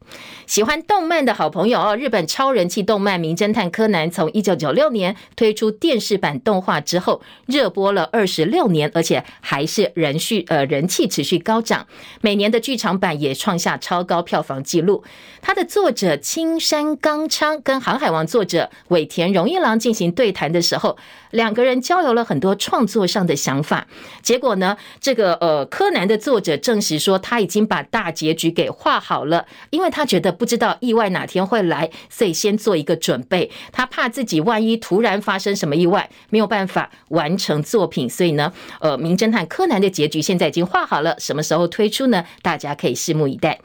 [0.47, 11.85] 喜欢动漫的好朋友哦，日本超人气动漫《名侦探柯南》从一九九六年推出电视版动画之后，热播了二十六年，而且还是人续呃人气持续高涨，
[12.21, 15.03] 每年的剧场版也创下超高票房纪录。
[15.41, 20.97] 它的作者青山刚昌跟《航海王》作者尾田荣一郎进行对谈的时候，
[21.31, 23.85] 两个人交流了很多创作上的想法。
[24.21, 30.29] 结果呢，这个呃柯南的作者证实说他已经把大结局给画好了，因为他觉得。
[30.31, 33.49] 不知道意外哪天会来，所以先做一个准备。
[33.71, 42.25] 他怕自己万一突然发生什么意外，没有办法完成作品，所以呢，呃，名侦探柯南的结局现在已经画好了，什么时候推出呢？
[42.41, 43.59] 大家可以拭目以待。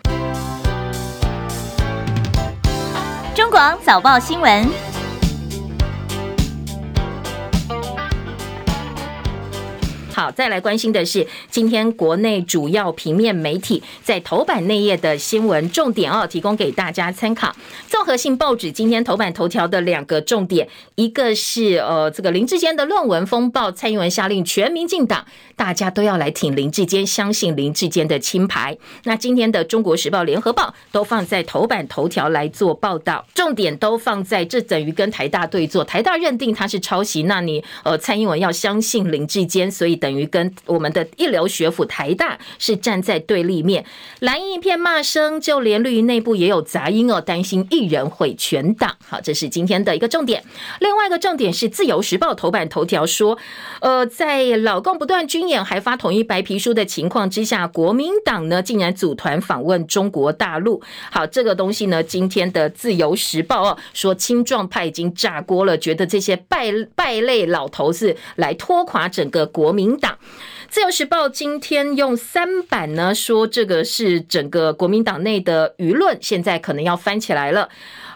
[3.35, 4.94] 中广早报新闻。
[10.15, 17.53] 好，再来关心的是今天国内主要平面媒体在头版内页的新闻重点哦，提供给大家参考。
[17.89, 28.79] 综合性报纸今天头版头条的两个重点，一个是呃这个林志坚的论文风暴，蔡英文下令全民进党，大家都要来挺林志坚，相信林志坚的清白。
[29.03, 39.99] 那今天的中国时报、联合报都放在头版头条来做报道，重点都放在这等于跟台大对坐，台大认定他是抄袭，那你呃蔡英文要相信林志坚，所以。
[40.05, 43.87] 等于跟我们的一流学府台大是站在对立面，
[44.21, 48.95] 蓝营一片骂声，就连绿营内部也有杂音哦，担心一人毁全党。
[49.09, 50.45] 好，这是今天的一个重点。
[50.81, 53.39] 另外一个重点是《自由时报》头版头条说，
[53.81, 60.83] 呃，在老共不断军演还发统一白皮书的情况之下，国民党呢竟然组团访问中国大陆。
[61.11, 69.94] 好，这个东西呢，今天的《自由时报》哦说，青壮派已经炸锅了，觉得这些败败类老头子来拖垮整个国民。
[69.97, 70.19] 党
[70.69, 77.69] 自由时报今天用三版呢说，这个是整个国民党内的舆论，现在可能要翻起来了。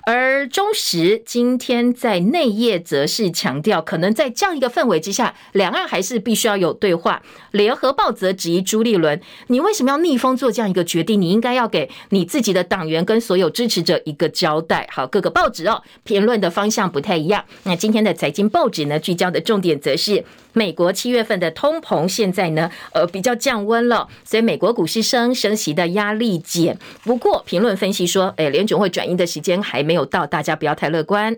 [0.06, 7.22] 而中时今天在内页则是强调，可能在这样一个氛围之下，两岸还是必须要有对话。
[7.50, 11.20] 联合报则质疑朱立伦，你为什么要逆风做这样一个决定？
[11.20, 14.88] 你应该要给你自己的党员跟所有支持者一个交代。
[14.90, 17.44] 好，各个报纸哦，评论的方向不太一样。
[17.64, 20.24] 那今天的财经报纸呢，聚焦的重点则是
[20.58, 26.76] 美国七月份的通膨现在呢，呃，比较降温了，所以美国股市升，升息的压力减。
[27.04, 29.98] 不过评论分析说，诶，联准会转移的时间还没。
[29.98, 31.36] 有到，大家不要太乐观。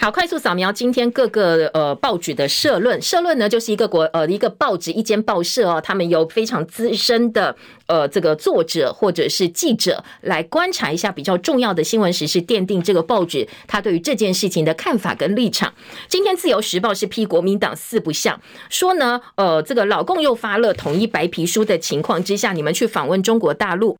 [0.00, 3.02] 好，快速扫描今天各个呃报纸的社论。
[3.02, 7.56] 社论呢，就是一个国呃一个报纸一间报社哦，他们有非常资深的
[7.88, 15.74] 呃这个作者或者是记者来观察一下比较重要的新闻时事，奠定这个报纸他对于这件事情的看法跟立场。
[16.06, 23.98] 今天自由时报是批国民党四不像，说呢呃这个老共又发了统一白皮书的情况之下，你们去访问中国大陆。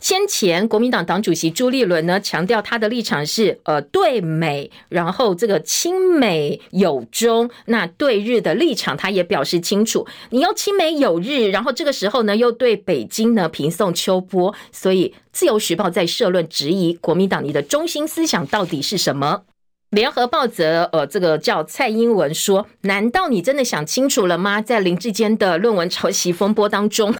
[0.00, 10.06] 先前国民党党主席朱立伦呢，强调他的立场是呃对美，然后这个亲美友中，那对日的立场他也表示清楚。
[10.30, 19.42] 你要亲美友日，然后这个时候呢又对北京呢平送秋波，所以自由时报在社论质疑国民党你的中心思想到底是什么？
[19.90, 24.60] 联合报则呃这个叫蔡英文说，难道你真的想清楚了吗？
[24.60, 27.14] 在林志坚的论文抄袭风波当中。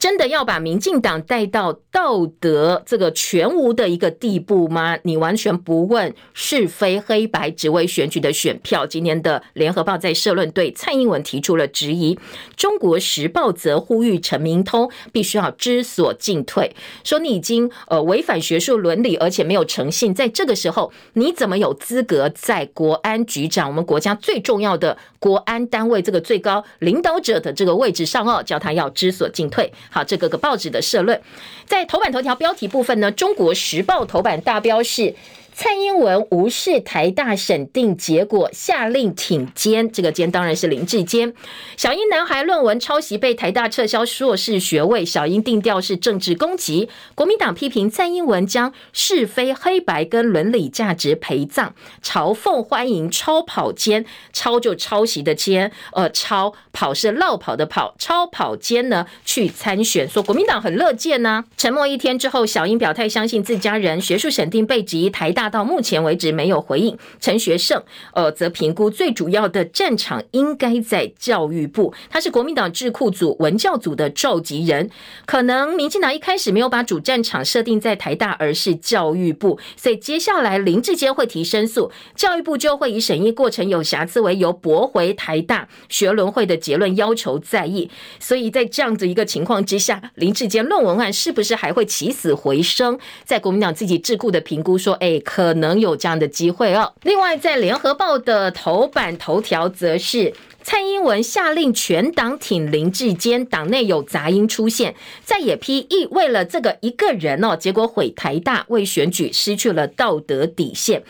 [0.00, 4.96] 真的要把民进党带到道德这个全无的一个地步吗？
[5.02, 8.86] 你完全不问是非黑白，只为选举的选票。
[8.86, 12.18] 今天的联合报在社论对蔡英文提出了质疑，
[12.56, 29.70] 中国时报则呼吁陈明通必须要知所进退，说你已经呃违反学术伦理，而且没有诚信，在这个时候你怎么有资格在国安局长我们国家最重要的国安单位这个最高领导者的这个位置上哦，叫他要知所进退。
[29.90, 31.20] 好，这个个报纸的社论，
[31.66, 35.14] 在头版头条标题部分呢，《中国时报》头版大标是。
[35.52, 39.90] 蔡英文无视台大审定结果，下令挺坚。
[39.90, 41.34] 这个坚当然是林志坚。
[41.76, 46.88] 小英男孩论文抄袭被台大撤销硕士学位，小英定调是政治攻击。
[47.14, 65.39] 国民党批评蔡英文将是非黑白跟伦理价值陪葬，嘲讽欢迎超跑坚，超就抄袭的坚，呃，超跑是落跑的跑，超跑坚呢去参选，说国民党很乐见呢、沉默一天之后，小英表态相信自家人，学术审定被质疑台大。
[65.40, 66.94] 大到目前为止没有回应。
[67.18, 74.90] 陈学圣呃则评估最主要的战场应该在教育部，他是国民党智库组文教组的召集人，
[75.24, 87.90] 可能民进党一开始没有把主战场设定在台大，而是教育部，所以接下来林志坚会提申诉，教育部就会以审议过程有瑕疵为由驳回台大学伦会的结论，要求再议。
[88.18, 92.98] 所以在这样子一个情况之下，林志坚论文案是不是还会起死回生？
[93.24, 96.92] 在国民党自己智库的评估说，哎，可能有这样的机会哦。
[97.02, 111.04] 另外，在联合报的头版头条则是蔡英文下令全党挺林志坚，党内有杂音出现，在野批亦为了这个一个人哦，结果毁台大，为选举失去了道德底线。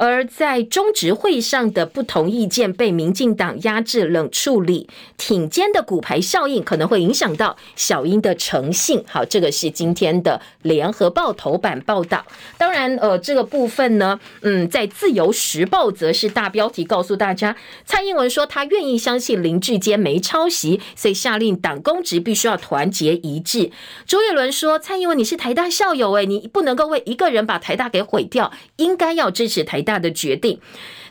[0.00, 4.88] 而在中执会上的不同意见被民进党压制冷处理，
[5.18, 9.04] 挺肩的骨牌效应可能会影响到小英的诚信。
[9.06, 12.24] 好，这个是今天的联合报头版报道。
[12.56, 23.70] 当然，呃，这个部分呢，嗯，在自由时报则是大标题告诉大家，蔡英文说他愿意相信林志坚没抄袭，所以下令党公职必须要团结一致。
[24.06, 29.89] 周杰伦说，蔡英文你是台大校友，诶，你不能够为一个人把台大给毁掉，应该要支持台大。
[29.90, 30.60] 大的决定。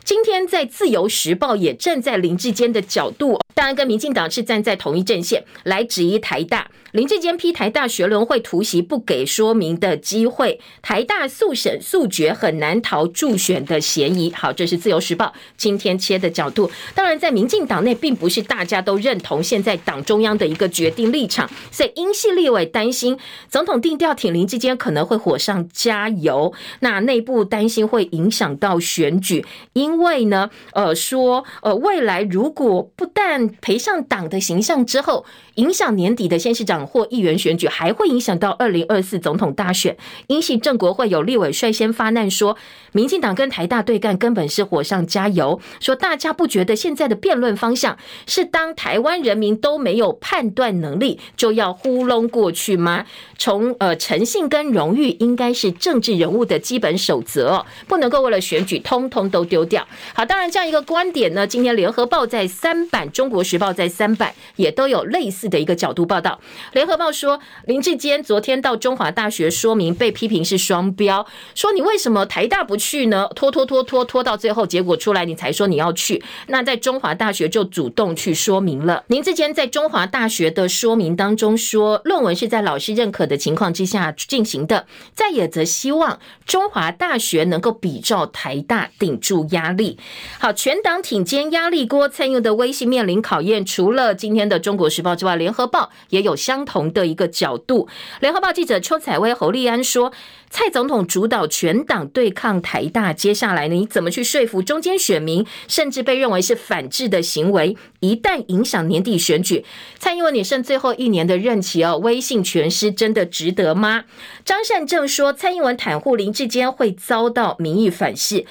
[0.04, 6.70] 今天在《自由时报》也站在林志坚的角度，当然跟民进党是站在同一阵线来质疑台大。
[6.92, 14.32] 林志坚批台大学伦会突袭不给说明的机会，台大速审速决很难逃助选的嫌疑。
[14.32, 15.26] 好，这是《自由时报》
[15.56, 16.68] 今天切的角度。
[16.92, 23.16] 当然，在民进党内并不是大家都认同现在党中央的一个决定立场，所以英系立委担心
[23.48, 35.24] 总统定调挺林志坚可能会火上加油，那内部担心会影响到选举，因因为呢，呃，说呃未来如果不但赔上党的形象之后，
[35.56, 36.80] 影响年底的县市长。
[36.90, 39.96] 或议员选举还会影响到二零二四总统大选。
[40.28, 42.56] 因系政国会有立委率先发难说，
[42.92, 45.60] 民进党跟台大对干根本是火上加油。
[45.80, 53.04] 说大家不觉得现在的辩论方向是当台湾人民都没有判断能力，就要糊弄过去吗？
[53.38, 59.86] 从呃诚信跟荣誉应该是政治人物的基本守则哦，不能够为了选举通通都丢掉。
[60.14, 66.38] 好，当然这样一个观点呢，今天联合报在三版，中国时报在三版也都有类似的一个角度报道。
[66.72, 73.28] 联合报说，林志坚昨天到中华大学说明，被批评是双标，说你为什么台大不去呢？
[73.36, 76.22] 拖拖拖拖拖到最后，结果出来你才说你要去。
[76.46, 79.04] 那在中华大学就主动去说明了。
[79.08, 89.98] 林智坚在中华大学的说明当中说，论文是在老师认可的情况之下进行的，在野则希望中华大学能够比照台大顶住压力。
[90.38, 93.62] 好，全党挺肩压力锅，蔡英的威信面临考验。
[93.62, 96.64] 除了今天的中国时报之外，联合报也有相。
[96.70, 97.88] 同的一个角度，
[98.20, 100.12] 联合报记者邱采薇、侯立安说
[100.50, 105.44] ：“蔡总统主导全党对抗台台大，接下来呢你怎么去说服中间选民？
[105.66, 109.64] 甚至被认为是反制的行为，一旦影响年底选举，
[109.98, 114.04] 蔡英文你剩最后一年的任期哦，威信全失，真的值得吗？”
[114.46, 118.46] 张善政说：“蔡英文袒护林志坚会遭到民意反噬。”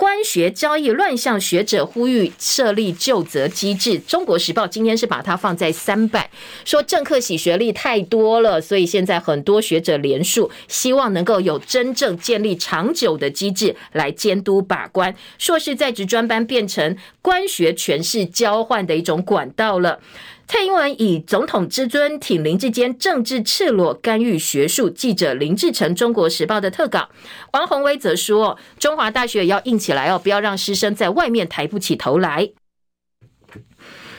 [0.00, 3.98] 官学交易乱象，学者呼吁设立就责机制。
[3.98, 6.30] 中国时报今天是把它放在三版，
[6.64, 15.14] 说政客洗学历太多了，所以现在很多学者联署，希望能够有真正建立长久的机制来监督把关。
[15.36, 20.00] 硕士在职专班变成官学权势交换的一种管道了。
[20.50, 24.90] 蔡英文以总统之尊挺林志坚，政治赤裸干预学术。
[24.90, 27.08] 记者林志成，中国时报的特稿。
[27.52, 32.50] 王宏威则说，中华大学也要硬起来哦，不要让师生在外面抬不起头来。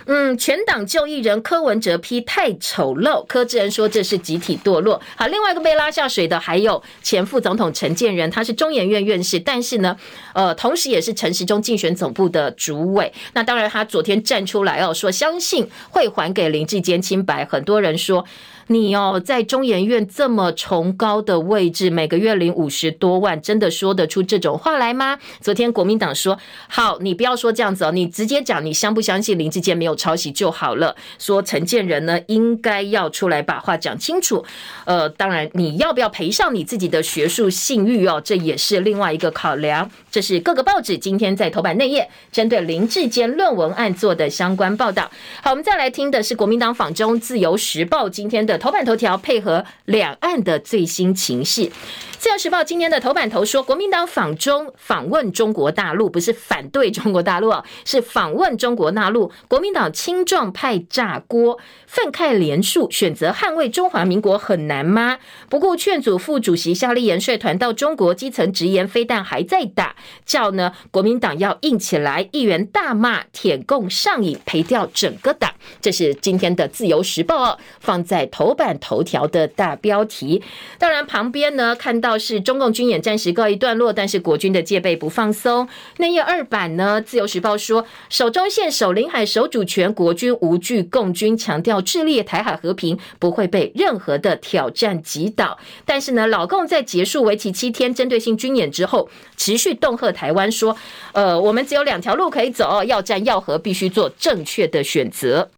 [0.06, 5.00] 嗯，全党就义人柯文哲批太丑陋，柯志恩说这是集体堕落。
[5.16, 9.96] 好，另外一个被拉下水的还有前副总统陈建仁，他是中研院院士，但是呢，
[10.34, 13.12] 呃，同时也是陈时中竞选总部的主委。
[13.34, 17.46] 那当然，他昨天站出来哦，说相信会还给林志坚清白。
[17.46, 18.26] 很多人说。
[18.68, 25.20] 你哦，在中研院这么崇高的位置，每个月领五十多万，真的说得出这种话来吗？
[25.42, 30.96] 昨天国民党说好，你不要说这样子哦，你直接讲你相不相信林志坚没有抄袭就好了。
[31.20, 34.46] 说陈建仁呢，应该要出来把话讲清楚。
[34.86, 39.92] 呃，当然你要不要赔上你自己的学术信誉哦，这也是另外一个考量。
[40.12, 45.10] 这是各个报纸今天在头版内页针对林志坚论文案做的相关报道。
[45.42, 48.58] 好，我们再来听的是国民党访中自由时报今天的。
[48.58, 51.72] 头版头条配合两岸的最新情势，
[52.20, 57.54] 自由时报今天的头版头说，国民党访中访问中国大陆，不是反对中国大陆，
[57.86, 59.32] 是访问中国大陆。
[59.48, 61.58] 国民党青壮派炸锅，
[61.88, 65.18] 愤慨连数，选择捍卫中华民国很难吗？
[65.50, 69.96] 不顾劝阻副主席夏立言率团到中国，基层直言飞弹还在打，
[70.26, 72.28] 叫呢国民党要硬起来。
[72.32, 75.52] 议员大骂舔共上瘾，赔掉整个党。
[75.80, 80.42] 这是今天的自由时报放在头版头条的大标题。
[80.78, 85.68] 当然旁边呢看到是中共军演暂时告一段落，但是国军的戒备不放松。
[85.98, 95.60] 内页二版呢，自由时报说守中线、守领海、守主权，国军无惧共军，强调致力台海和平不会被任何的挑战击倒。
[95.86, 100.76] 但是呢，老共在结束为期七天针对性军演之后，持续动恫吓台湾说
[101.14, 105.50] ：“呃，我们只有两条路可以走，要战要和，必须做正确的选择。”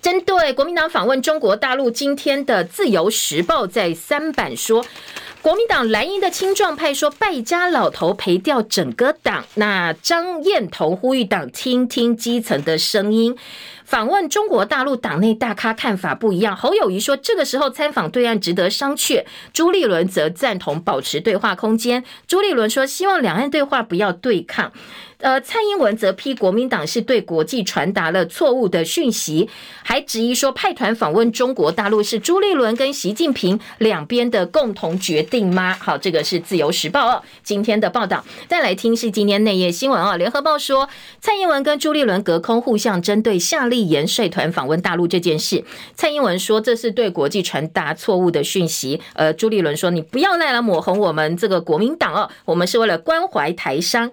[0.00, 4.82] 针对国民党访问中国大陆，今天的《自由时报》在三版说，
[5.42, 9.44] 国民党蓝营的青壮派说败家老头赔掉整个党。
[9.56, 13.36] 那张燕彤呼吁党听听基层的声音。
[13.90, 16.56] 访问中国大陆，党内大咖看法不一样。
[16.56, 19.24] 侯友谊说，这个时候参访对岸值得商榷。
[19.52, 22.04] 朱立伦则赞同保持对话空间。
[22.28, 24.70] 朱立伦说，希望两岸对话不要对抗。
[25.18, 29.50] 呃，蔡英文则批国民党是对国际传达了错误的讯息，
[29.82, 35.76] 还质疑说派团访问中国大陆是朱立伦跟习近平两边的共同决定吗？
[35.78, 38.24] 好，这个是自由时报哦今天的报道。
[38.48, 40.88] 再来听是今天内页新闻哦，联合报说
[41.20, 45.64] 蔡英文跟朱立伦隔空互相针对夏立言率团访问大陆这件事，
[45.94, 54.10] 蔡英文说这是对国际传达错误的讯息，呃，朱立伦说你不要再来抹红我们这个国民党哦，我们是为了关怀台商。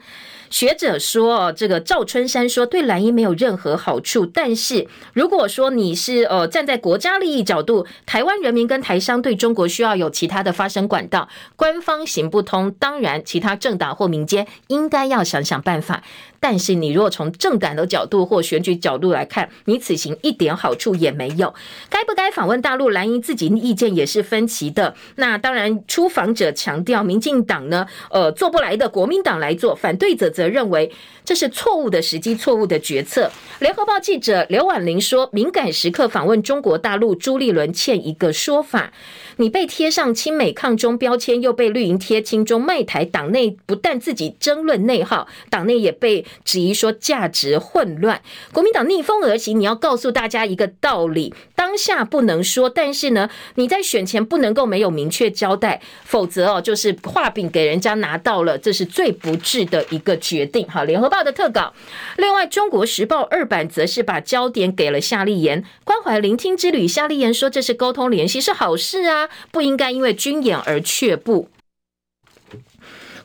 [0.49, 4.25] 学者说，这个赵春山说，对蓝营没有任何好处。
[4.25, 16.01] 但是如果说你是呃站在国家利益角度，台湾人民跟台商对中国需要有其他的发声管道，官方行不通，当然其他政党或民间应该要想想办法。
[16.39, 21.53] 但是你如果从政党的角度或选举角度来看，你此行一点好处也没有。
[21.89, 22.89] 该不该访问大陆？
[22.89, 24.95] 蓝营自己意见也是分歧的。
[25.15, 30.91] 那当然，出访者强调民进党呢，呃，做不来的，国民党来做；反对者则认为
[31.25, 33.29] 这是错误的时机、错误的决策。
[33.59, 38.91] 联合报记者刘婉玲说：“敏感时刻访问中国大陆，朱立伦欠一个说法。”
[39.39, 48.21] 你被贴上亲美抗中标签，又被绿营贴亲中卖台，党内不但自己争论内耗，党内也被质疑说价值混乱。
[48.53, 60.67] 国民党逆风而行，你要告诉大家一个道理：当下不能说，但是呢，你在选前不能够没有明确交代，否则哦，就是画饼给人家拿到了，这是最不智的一个决定。
[60.67, 61.73] 好，联合报的特稿。
[62.17, 66.87] 另外，中国时报二版则是把焦点给了夏立言关怀聆听之旅。
[66.87, 69.29] 夏立言说，这是沟通联系，是好事啊。
[69.51, 71.49] 不应该因为军演而却步。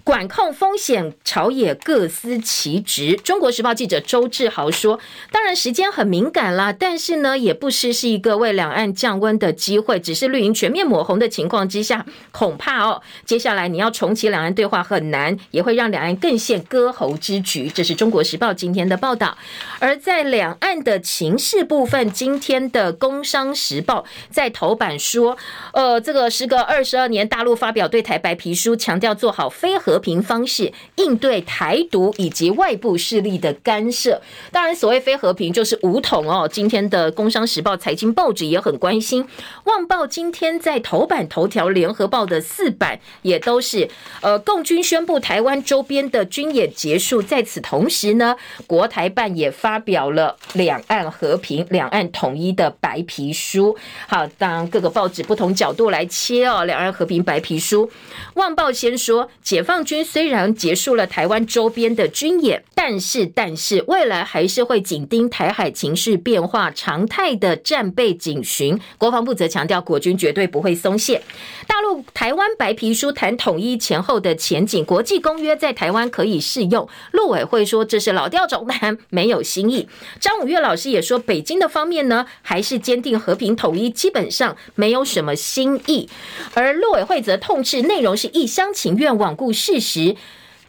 [0.05, 3.15] 管控风险，朝野各司其职。
[3.23, 4.99] 中国时报记者周志豪说
[5.31, 10.01] ：“当然时间很敏感啦，但是呢，也不失是一个为两岸降温的机会。
[10.01, 19.39] 只是绿营全面抹红的情况之下，恐怕哦，接下来你要重启两岸对话很难，也会让两岸更陷割喉之局。”这是中国时报今天的报道。
[19.79, 25.39] 而在两岸的情势部分，今天的工商时报在头版说
[25.73, 36.49] ：“呃，这个时隔二十二年，大陆发表对台白皮书，强调做好非核。”和平方式应对台独以及外部势力的干涉，当然，所谓非和平就是武统哦。
[36.51, 39.23] 今天的《工商时报》财经报纸也很关心，
[39.65, 43.91] 《旺报》今天在头版头条，《联合报》的四版也都是
[44.23, 47.21] 呃，共军宣布台湾周边的军演结束。
[47.21, 48.35] 在此同时呢，
[48.67, 53.77] 国台办也发表了两岸和平、两岸统一的白皮书。
[54.09, 57.87] 好，当各个报纸不同角度来切哦，两岸和平白皮书，
[58.37, 59.82] 《旺报》先说解放。
[59.85, 68.79] 军虽然结束了台湾周边的军演，但是但是未来还是会紧盯台海情势变化，常态的战备警巡。
[68.99, 71.23] 国防部则强调，国军绝对不会松懈。
[71.67, 76.89] 大陆台湾白皮书谈统一前后的前景，国际公约在台湾可以适用。
[77.13, 79.89] 陆委会说这是老调重弹，没有新意。
[80.21, 86.09] 张五岳老师也说，北京的方面呢，还是坚定和平统一，基本上没有什么新意。
[86.55, 90.17] 而陆委会则痛斥内容是一厢情愿，罔顾事事实，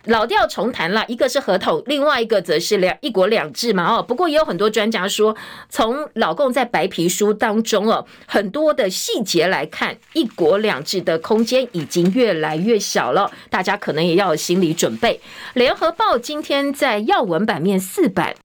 [0.05, 1.03] 老调重谈了。
[1.09, 3.95] 一个是合同，另外一个则是两一国两制嘛。
[3.95, 5.35] 哦，不过也有很多专家说，
[5.69, 13.29] 从老共在白皮书当中哦，很多的细节来看，一国两制的空间已经越来越小了。
[13.49, 15.19] 大家可能也要有心理准备。
[15.53, 18.35] 联合报今天在要闻版面四版。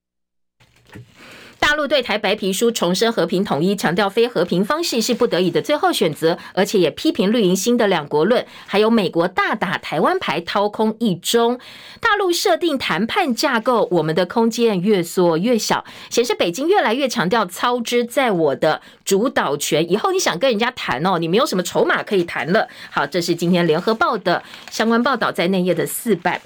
[1.58, 11.58] 大陆对台白皮书重申和平统一，强调非和平方式是不得已的最后选择，而且也批评绿营新的两国论，还有美国大打台湾牌，掏空一中。
[12.00, 19.90] 大陆设定谈判架构，我们的空间越缩越小，显示北京越来越强调操之在我的主导权。
[19.90, 22.68] 以后你想跟人家谈哦，你没有什么筹码可以谈了。
[22.90, 26.40] 好，这是今天联合报的相关报道，在内页的四版。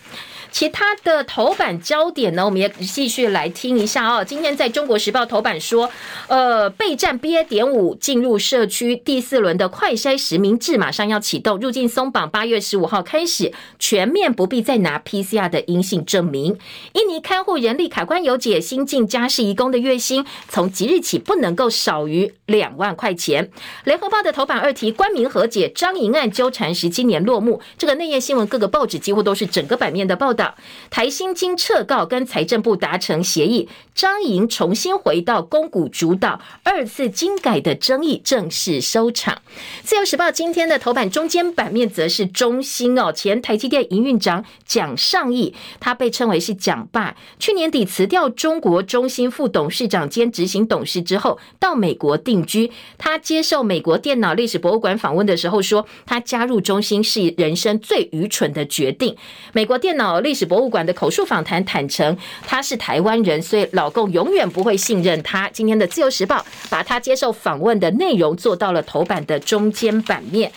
[0.53, 4.23] 其他的头版焦点呢，我们也继续来听一下哦。
[4.23, 5.91] 今天在中国时报头版说，
[6.29, 7.43] 呃，备战 BA.
[7.45, 16.59] 点五进入社区第四轮的快筛实名制马上要启动，入境松绑，八月十五号开始全面不必再拿 PCR 的阴性证明。
[16.93, 23.51] 印尼看护人力卡关有解，新进家事义工的月薪从即日起不能够少于两万块钱。
[23.85, 27.61] 联合报的头版二题，官民和解，张莹案纠缠十七年落幕。
[27.79, 30.42] 这个内页新闻，各个报纸几乎都是整个版面的报道。
[30.91, 39.41] 台新经撤告，跟财政部达成协议，张莹重新回到公股主导，二次金改的争议正式收场。
[39.83, 52.71] 自由时报今天的头版中间版面则是中兴哦，前台积电营运长蒋尚义，他被称为是蒋爸，去年底辞掉中国中兴副董事长兼执行董事之后，到美国定居。
[52.99, 59.17] 他接受美国电脑历史博物馆访问的时候说，他加入中兴是人生最愚蠢的决定。
[59.53, 62.17] 美国电脑历历史博物馆的口述访谈坦诚，
[62.47, 65.47] 他是台湾人，所以老共永远不会信任他。
[65.51, 70.51] 今天的自由时报把他接受访问的内容做到了头版的中间版面。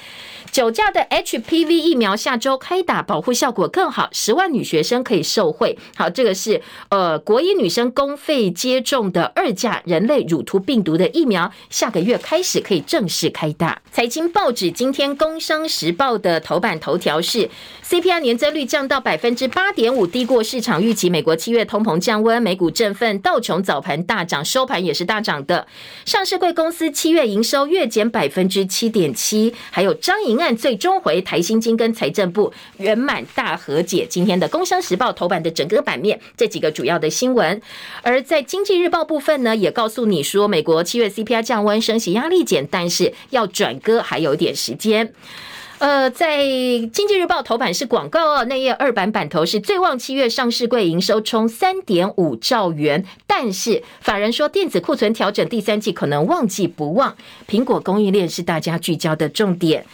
[0.56, 5.78] 九价的 HPV 疫苗下周开打，保护效果更好，十万女学生可以受惠。
[5.98, 13.82] 好，这个是呃国一女生公费接种的二价人类乳突病毒的疫苗，下个月开始可以正式开打。
[13.92, 17.50] 财经报纸今天《工商时报》的头版头条是
[17.84, 21.10] CPI 年增率降到百分之八点五，低过市场预期。
[21.10, 25.68] 美国七月通膨降温，美股振奋，道琼早盘大涨，收盘也是大涨的。
[26.06, 34.06] 上市柜公司七月营收月减百分之七点七，还有张营案最终回台新金跟财政部圆满大和解。
[34.08, 37.60] 今天的《工商时报》头版的整个版面，这几个主要的新闻。
[38.04, 45.12] 而在《经济日报》部分呢，也告诉你说，美国七月 CPI 降温，升息压力减，但是要转鸽还有点时间。
[45.80, 46.40] 呃，在
[46.92, 57.16] 《经济日报》头版是广告哦，内页二版版头是最旺七月上市柜营收冲三点五兆元，但是法人说电子库存调整，第三季可能旺季不旺。
[57.50, 59.86] 苹果供应链是大家聚焦的重点。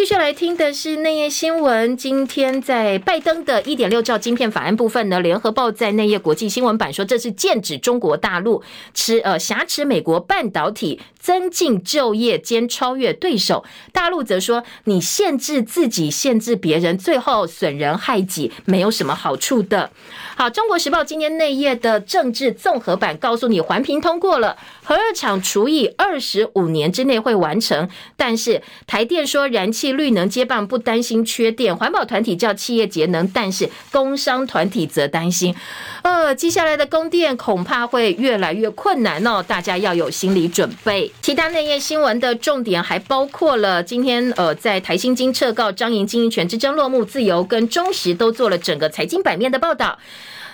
[0.00, 1.94] 继续来听的是内页新闻。
[1.94, 8.62] 今天在拜登的一点六兆晶片法案部分呢，联合报在内页国际新闻版说，这是剑指中国大陆，
[8.94, 13.62] 持呃挟持美国半导体，增进就业兼超越对手。
[13.92, 19.90] 大陆则说，你限制自己，限制别人，最后损人害己，没有什么好处的。
[20.34, 27.86] 好，中国时报今天内页的政治综合版告诉你，环评通过了，核二厂除以二十五年之内会完成，
[28.16, 29.89] 但是台电说燃气。
[29.92, 35.54] 绿能接棒不担心缺电，环保团体叫企业节能，但是工商团体则担心，
[36.02, 41.10] 呃，接下来的供电恐怕会越来越困难哦，大家要有心理准备。
[41.20, 49.98] 其他内页新闻的重点还包括了今天呃，在台新金撤告张营经营权之争落幕，自由跟中时都做了整个财经版面的报道。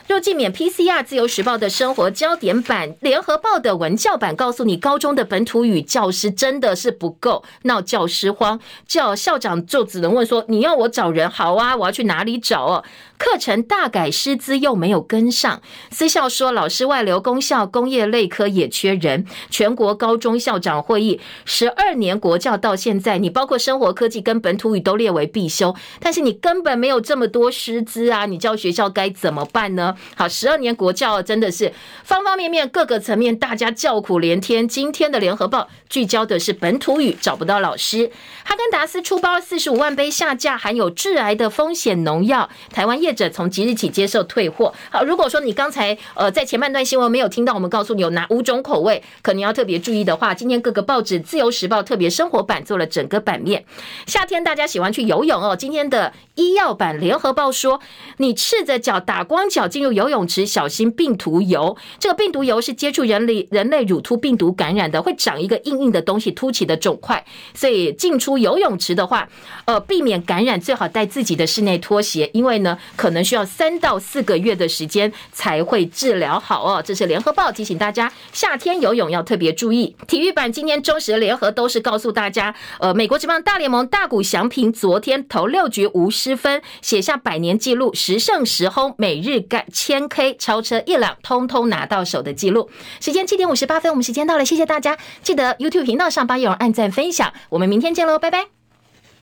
[0.09, 12.85] 入境免 PCR，自由时报的生活焦点版，联合报的文教版告诉你，高中的本土语教师真的是不够，闹教师荒，叫校长就只能问说：你要我找人，好啊，我要去哪里找哦？
[13.19, 15.61] 课程大改，师资又没有跟上。
[15.91, 19.27] 私校说老师外流，公校工业类科也缺人。
[19.51, 28.27] 全国高中校长会议，十二年国教到现在，你包括生活科技跟本土语都列为必修，但是你根本没有这么多师资啊！
[28.27, 29.96] 你教学校该怎么办呢？
[30.15, 31.73] 好，十二年国教真的是
[32.05, 34.67] 方方面面各个层面，大家叫苦连天。
[34.67, 38.11] 今天的联合报聚焦的是本土语找不到老师。
[38.45, 44.73] 哈根达斯出包四十五万杯下架含有致癌的风险农药，台湾业者从即日起接受退货。
[44.91, 53.65] 好，如果说你刚才呃在前半段新闻没有听到，我们告诉你有哪五种口味，可能要特别注意的话，今天各个报纸《自由时报》特别生活版做了整个版面。
[54.07, 57.81] 夏天大家喜欢去游泳哦，今天的医药版《联合报》说，
[58.19, 61.77] 你赤着脚打光脚进入游泳池，小心病毒疣。
[61.99, 67.25] 这个病毒疣是接触人类人类乳突病毒感染的，会长一个硬硬的东西，凸起的肿块，
[67.55, 69.29] 所以进出游泳池的话，
[69.65, 72.79] 呃，避免感染，最好带自己的室内拖鞋，因为呢。
[72.97, 76.83] 可能需要三到四个月的时间才会治疗好哦。
[76.85, 79.95] 这是联合报提醒大家，夏天游泳要特别注意。
[80.09, 92.71] 体育版今天中时联合都是告诉大家，呃，美国职棒大联盟大谷翔平昨天投六局无失分，写下百年纪录，十胜十轰，每日赶千 K 超车一辆，通通拿到手的记录。
[92.99, 98.56] 时间七点五十八分，我们时间到了，谢谢大家，记得 YouTube 频道上帮友人按赞分享，我们明天见喽，拜拜。